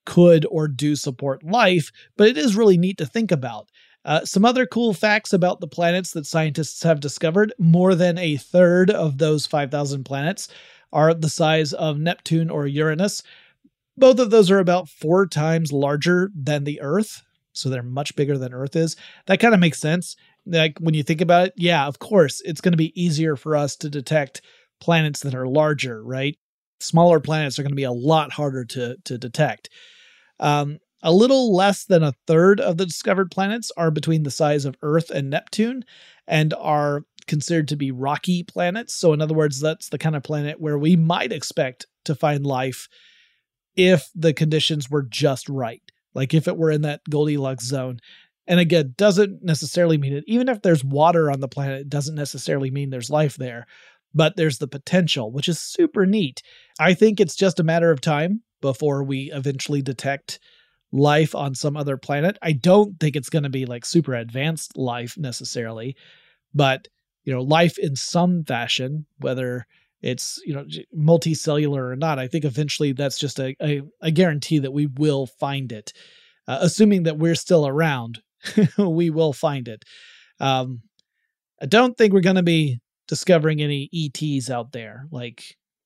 could 0.06 0.46
or 0.50 0.70
do 0.70 0.96
support 0.96 1.44
life, 1.44 1.92
but 2.16 2.30
it 2.30 2.38
is 2.38 2.56
really 2.56 2.78
neat 2.78 2.98
to 2.98 3.06
think 3.06 3.32
about. 3.32 3.68
Uh, 4.08 4.26
some 4.26 4.46
other 4.46 4.66
cool 4.66 4.94
facts 4.94 5.34
about 5.34 5.60
the 5.60 5.68
planets 5.68 6.14
that 6.14 6.26
scientists 6.26 6.82
have 6.82 7.00
discovered 7.00 7.54
more 7.60 7.94
than 7.94 8.18
a 8.18 8.38
third 8.38 8.90
of 8.90 9.20
those 9.20 9.46
5,000 9.46 10.04
planets 10.04 10.48
are 10.92 11.14
the 11.14 11.30
size 11.30 11.74
of 11.74 12.00
Neptune 12.00 12.50
or 12.50 12.66
Uranus. 12.66 13.22
Both 13.98 14.20
of 14.20 14.32
those 14.32 14.50
are 14.50 14.60
about 14.60 14.90
four 14.90 15.28
times 15.28 15.72
larger 15.72 16.32
than 16.34 16.64
the 16.64 16.82
Earth, 16.82 17.22
so 17.52 17.70
they're 17.70 17.84
much 17.84 18.16
bigger 18.16 18.38
than 18.38 18.54
Earth 18.54 18.76
is. 18.76 18.96
That 19.28 19.40
kind 19.40 19.54
of 19.54 19.60
makes 19.60 19.80
sense 19.80 20.16
like 20.48 20.78
when 20.80 20.94
you 20.94 21.04
think 21.04 21.22
about 21.22 21.48
it, 21.48 21.54
yeah, 21.58 21.86
of 21.86 22.00
course, 22.00 22.42
it's 22.46 22.62
going 22.62 22.72
to 22.72 22.78
be 22.78 23.00
easier 23.02 23.36
for 23.36 23.56
us 23.56 23.76
to 23.78 23.90
detect 23.90 24.42
planets 24.80 25.22
that 25.22 25.36
are 25.36 25.48
larger, 25.48 26.04
right? 26.04 26.38
Smaller 26.80 27.20
planets 27.20 27.60
are 27.60 27.64
going 27.64 27.72
to 27.72 27.76
be 27.76 27.84
a 27.84 27.92
lot 27.92 28.32
harder 28.32 28.64
to 28.66 28.98
to 29.06 29.18
detect. 29.18 29.70
Um, 30.40 30.80
a 31.04 31.12
little 31.12 31.56
less 31.56 31.86
than 31.86 32.04
a 32.04 32.14
third 32.26 32.60
of 32.60 32.78
the 32.78 32.86
discovered 32.86 33.32
planets 33.32 33.72
are 33.78 33.92
between 33.92 34.24
the 34.24 34.32
size 34.32 34.66
of 34.66 34.78
Earth 34.82 35.10
and 35.10 35.30
Neptune 35.30 35.86
and 36.28 36.54
are 36.56 37.04
considered 37.28 37.68
to 37.68 37.76
be 37.76 37.92
rocky 37.92 38.44
planets. 38.44 38.94
So, 38.94 39.14
in 39.14 39.22
other 39.22 39.34
words, 39.34 39.60
that's 39.60 39.90
the 39.90 39.98
kind 39.98 40.16
of 40.16 40.24
planet 40.24 40.60
where 40.60 40.78
we 40.78 40.96
might 40.96 41.32
expect 41.32 41.86
to 42.06 42.16
find 42.16 42.46
life 42.46 42.88
if 43.76 44.10
the 44.16 44.34
conditions 44.34 44.90
were 44.90 45.04
just 45.04 45.48
right. 45.50 45.84
Like 46.14 46.34
if 46.34 46.48
it 46.48 46.58
were 46.58 46.72
in 46.72 46.82
that 46.82 47.02
Goldilocks 47.10 47.66
zone. 47.66 48.00
And 48.48 48.60
again, 48.60 48.96
doesn't 48.98 49.44
necessarily 49.44 49.98
mean 49.98 50.14
it. 50.14 50.24
Even 50.26 50.50
if 50.50 50.62
there's 50.62 50.84
water 50.84 51.30
on 51.30 51.42
the 51.42 51.50
planet, 51.50 51.82
it 51.82 51.90
doesn't 51.90 52.16
necessarily 52.16 52.72
mean 52.72 52.90
there's 52.90 53.10
life 53.10 53.36
there. 53.36 53.68
But 54.16 54.36
there's 54.36 54.58
the 54.58 54.68
potential, 54.68 55.32
which 55.32 55.50
is 55.50 55.60
super 55.60 56.06
neat. 56.06 56.42
I 56.80 56.94
think 56.94 57.20
it's 57.20 57.36
just 57.36 57.60
a 57.60 57.64
matter 57.64 57.92
of 57.92 58.02
time 58.02 58.42
before 58.62 59.04
we 59.04 59.32
eventually 59.32 59.82
detect 59.82 60.40
life 60.98 61.36
on 61.36 61.56
some 61.56 61.78
other 61.78 61.98
planet. 61.98 62.38
I 62.42 62.52
don't 62.54 63.00
think 63.00 63.16
it's 63.16 63.30
going 63.30 63.44
to 63.44 63.50
be 63.50 63.66
like 63.66 63.86
super 63.86 64.14
advanced 64.14 64.78
life 64.78 65.18
necessarily, 65.18 65.96
but 66.54 66.88
you 67.24 67.34
know, 67.34 67.42
life 67.42 67.78
in 67.78 67.96
some 67.96 68.44
fashion, 68.46 69.06
whether 69.20 69.66
it's 70.02 70.40
you 70.46 70.54
know 70.54 70.66
multicellular 70.98 71.92
or 71.92 71.96
not. 71.96 72.20
I 72.20 72.28
think 72.28 72.46
eventually 72.46 72.92
that's 72.94 73.20
just 73.20 73.40
a 73.40 73.56
a, 73.62 73.82
a 74.02 74.12
guarantee 74.12 74.60
that 74.60 74.72
we 74.72 74.88
will 74.88 75.28
find 75.28 75.72
it, 75.72 75.94
uh, 76.48 76.60
assuming 76.62 77.04
that 77.04 77.18
we're 77.18 77.36
still 77.36 77.68
around. 77.68 78.22
we 78.78 79.10
will 79.10 79.34
find 79.34 79.68
it. 79.68 79.84
Um, 80.40 80.82
I 81.62 81.66
don't 81.66 81.98
think 81.98 82.14
we're 82.14 82.22
going 82.22 82.36
to 82.36 82.44
be 82.44 82.80
discovering 83.08 83.62
any 83.62 83.90
ETs 83.94 84.50
out 84.50 84.72
there, 84.72 85.08
like 85.12 85.44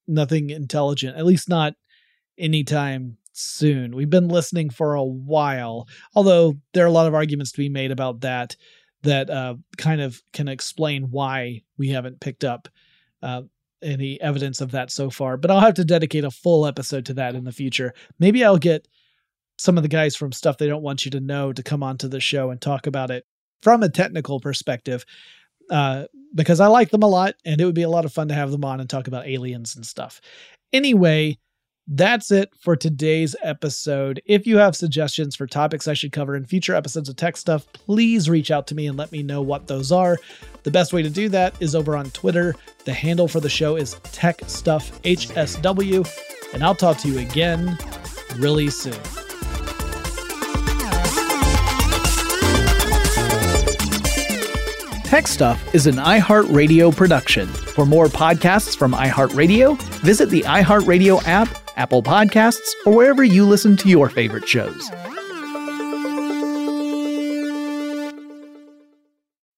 nothing 0.08 0.50
intelligent, 0.50 1.18
at 1.18 1.26
least 1.26 1.48
not 1.48 1.74
anytime 2.38 3.18
soon. 3.34 3.96
We've 3.96 4.10
been 4.10 4.28
listening 4.28 4.70
for 4.70 4.96
a 4.96 5.04
while, 5.04 5.88
although 6.16 6.56
there 6.74 6.84
are 6.84 6.90
a 6.90 6.92
lot 6.92 7.08
of 7.08 7.16
arguments 7.16 7.52
to 7.54 7.58
be 7.58 7.70
made 7.70 7.92
about 7.92 8.22
that 8.22 8.56
that 9.04 9.30
uh, 9.30 9.56
kind 9.78 10.00
of 10.00 10.22
can 10.32 10.48
explain 10.48 11.10
why 11.10 11.64
we 11.78 11.90
haven't 11.90 12.20
picked 12.20 12.44
up 12.44 12.68
uh, 13.24 13.42
any 13.82 14.22
evidence 14.22 14.62
of 14.62 14.72
that 14.72 14.92
so 14.92 15.10
far. 15.10 15.38
But 15.38 15.50
I'll 15.50 15.60
have 15.60 15.74
to 15.76 15.86
dedicate 15.86 16.24
a 16.24 16.32
full 16.32 16.68
episode 16.68 17.06
to 17.08 17.14
that 17.16 17.36
in 17.36 17.44
the 17.44 17.52
future. 17.52 17.94
Maybe 18.20 18.44
I'll 18.44 18.58
get 18.58 18.88
some 19.58 19.78
of 19.78 19.84
the 19.84 19.90
guys 19.90 20.16
from 20.16 20.32
Stuff 20.32 20.58
They 20.58 20.68
Don't 20.68 20.84
Want 20.84 21.06
You 21.06 21.12
to 21.12 21.20
Know 21.20 21.54
to 21.54 21.64
come 21.64 21.84
onto 21.84 22.08
the 22.08 22.20
show 22.20 22.52
and 22.52 22.62
talk 22.62 22.88
about 22.88 23.12
it 23.12 23.26
from 23.62 23.84
a 23.84 23.90
technical 23.90 24.40
perspective. 24.40 25.06
Uh, 25.70 26.06
because 26.34 26.60
I 26.60 26.68
like 26.68 26.90
them 26.90 27.04
a 27.04 27.08
lot, 27.08 27.36
and 27.46 27.62
it 27.62 27.66
would 27.66 27.76
be 27.76 27.84
a 27.84 27.90
lot 27.90 28.06
of 28.06 28.14
fun 28.14 28.28
to 28.28 28.34
have 28.34 28.52
them 28.52 28.66
on 28.66 28.80
and 28.80 28.90
talk 28.90 29.08
about 29.08 29.28
aliens 29.28 29.76
and 29.76 29.86
stuff. 29.86 30.20
Anyway, 30.74 31.38
that's 31.88 32.32
it 32.32 32.54
for 32.60 32.76
today's 32.76 33.36
episode. 33.42 34.22
If 34.26 34.46
you 34.46 34.58
have 34.58 34.76
suggestions 34.76 35.36
for 35.36 35.48
topics 35.48 35.88
I 35.88 35.94
should 35.94 36.12
cover 36.12 36.36
in 36.36 36.46
future 36.46 36.76
episodes 36.76 37.10
of 37.10 37.16
Tech 37.16 37.36
Stuff, 37.36 37.72
please 37.74 38.30
reach 38.30 38.52
out 38.52 38.68
to 38.68 38.76
me 38.76 38.88
and 38.88 38.98
let 38.98 39.12
me 39.12 39.24
know 39.24 39.42
what 39.42 39.68
those 39.68 39.92
are. 39.92 40.18
The 40.64 40.72
best 40.72 40.94
way 40.94 41.02
to 41.02 41.10
do 41.10 41.28
that 41.30 41.60
is 41.60 41.76
over 41.76 41.98
on 41.98 42.12
Twitter. 42.12 42.56
The 42.86 42.94
handle 42.94 43.28
for 43.28 43.40
the 43.40 43.50
show 43.50 43.76
is 43.76 43.96
Tech 44.04 44.42
Stuff 44.48 45.02
HSW, 45.02 46.54
and 46.54 46.64
I'll 46.64 46.76
talk 46.76 46.98
to 47.00 47.10
you 47.10 47.20
again 47.20 47.78
really 48.36 48.70
soon. 48.70 49.00
Tech 55.04 55.28
Stuff 55.28 55.76
is 55.76 55.88
an 55.88 55.96
iHeartRadio 55.96 56.96
production. 56.96 57.48
For 57.48 57.86
more 57.86 58.06
podcasts 58.06 58.78
from 58.78 58.94
iHeartRadio, 58.94 59.78
visit 60.00 60.30
the 60.30 60.44
iHeartRadio 60.44 61.22
app 61.26 61.50
Apple 61.78 62.04
Podcasts, 62.04 62.70
or 62.86 62.96
wherever 62.96 63.24
you 63.24 63.46
listen 63.46 63.78
to 63.78 63.90
your 63.90 64.10
favorite 64.10 64.48
shows. 64.48 64.92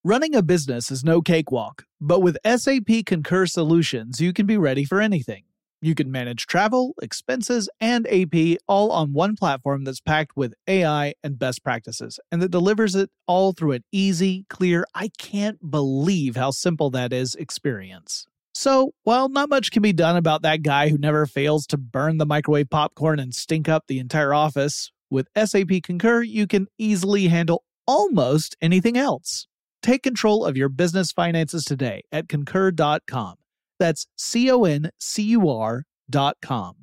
Running 0.05 0.36
a 0.36 0.41
business 0.41 0.91
is 0.91 1.05
no 1.05 1.22
cakewalk, 1.22 1.86
but 2.01 2.20
with 2.20 2.38
SAP 2.45 3.05
Concur 3.05 3.45
Solutions, 3.45 4.20
you 4.20 4.34
can 4.34 4.45
be 4.45 4.57
ready 4.57 4.84
for 4.84 4.99
anything. 4.99 5.43
You 5.80 5.95
can 5.95 6.11
manage 6.11 6.45
travel, 6.45 6.93
expenses, 7.01 7.70
and 7.82 8.07
AP 8.07 8.57
all 8.68 8.91
on 8.91 9.14
one 9.14 9.36
platform 9.36 9.84
that's 9.84 9.99
packed 9.99 10.32
with 10.36 10.53
AI 10.68 11.14
and 11.24 11.39
best 11.39 11.64
practices, 11.64 12.20
and 12.32 12.41
that 12.41 12.51
delivers 12.51 12.95
it 12.95 13.11
all 13.28 13.53
through 13.53 13.74
an 13.74 13.84
easy, 13.91 14.45
clear, 14.49 14.86
I 14.93 15.09
can't 15.18 15.72
believe 15.72 16.36
how 16.36 16.51
simple 16.51 16.89
that 16.89 17.11
is 17.11 17.36
experience. 17.36 18.28
So, 18.54 18.93
while 19.04 19.30
not 19.30 19.49
much 19.49 19.72
can 19.72 19.82
be 19.82 19.93
done 19.93 20.16
about 20.16 20.43
that 20.43 20.62
guy 20.62 20.89
who 20.89 20.97
never 20.97 21.26
fails 21.26 21.66
to 21.68 21.78
burn 21.78 22.18
the 22.18 22.26
microwave 22.26 22.70
popcorn 22.70 23.20
and 23.20 23.34
stink 23.34 23.68
up 23.68 23.86
the 23.88 23.99
entire 23.99 24.34
office, 24.34 24.91
with 25.10 25.28
SAP 25.38 25.84
Concur, 25.84 26.22
you 26.22 26.47
can 26.47 26.68
easily 26.78 27.28
handle 27.28 27.64
almost 27.88 28.56
anything 28.62 28.97
else. 28.97 29.47
Take 29.82 30.04
control 30.04 30.45
of 30.45 30.58
your 30.58 30.70
business 30.70 31.12
finances 31.12 31.66
today 31.66 32.04
at 32.12 32.30
concur.com. 32.30 33.36
That's 33.80 34.08
C 34.18 34.49
O 34.49 34.64
N 34.64 34.91
C 34.99 35.24
U 35.24 35.49
R.com. 35.49 36.83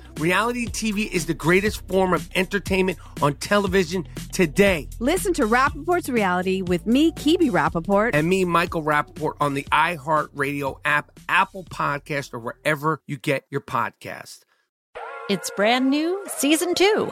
Reality 0.21 0.67
TV 0.67 1.11
is 1.11 1.25
the 1.25 1.33
greatest 1.33 1.87
form 1.87 2.13
of 2.13 2.29
entertainment 2.35 2.99
on 3.23 3.33
television 3.37 4.07
today. 4.31 4.87
Listen 4.99 5.33
to 5.33 5.47
Rapaport's 5.47 6.09
Reality 6.09 6.61
with 6.61 6.85
me, 6.85 7.11
Kebby 7.13 7.49
Rapaport. 7.49 8.11
And 8.13 8.29
me, 8.29 8.45
Michael 8.45 8.83
Rapaport, 8.83 9.33
on 9.41 9.55
the 9.55 9.63
iHeartRadio 9.71 10.79
app, 10.85 11.19
Apple 11.27 11.63
Podcast, 11.63 12.35
or 12.35 12.39
wherever 12.39 13.01
you 13.07 13.17
get 13.17 13.45
your 13.49 13.61
podcast. 13.61 14.41
It's 15.27 15.49
brand 15.55 15.89
new, 15.89 16.23
season 16.27 16.75
two. 16.75 17.11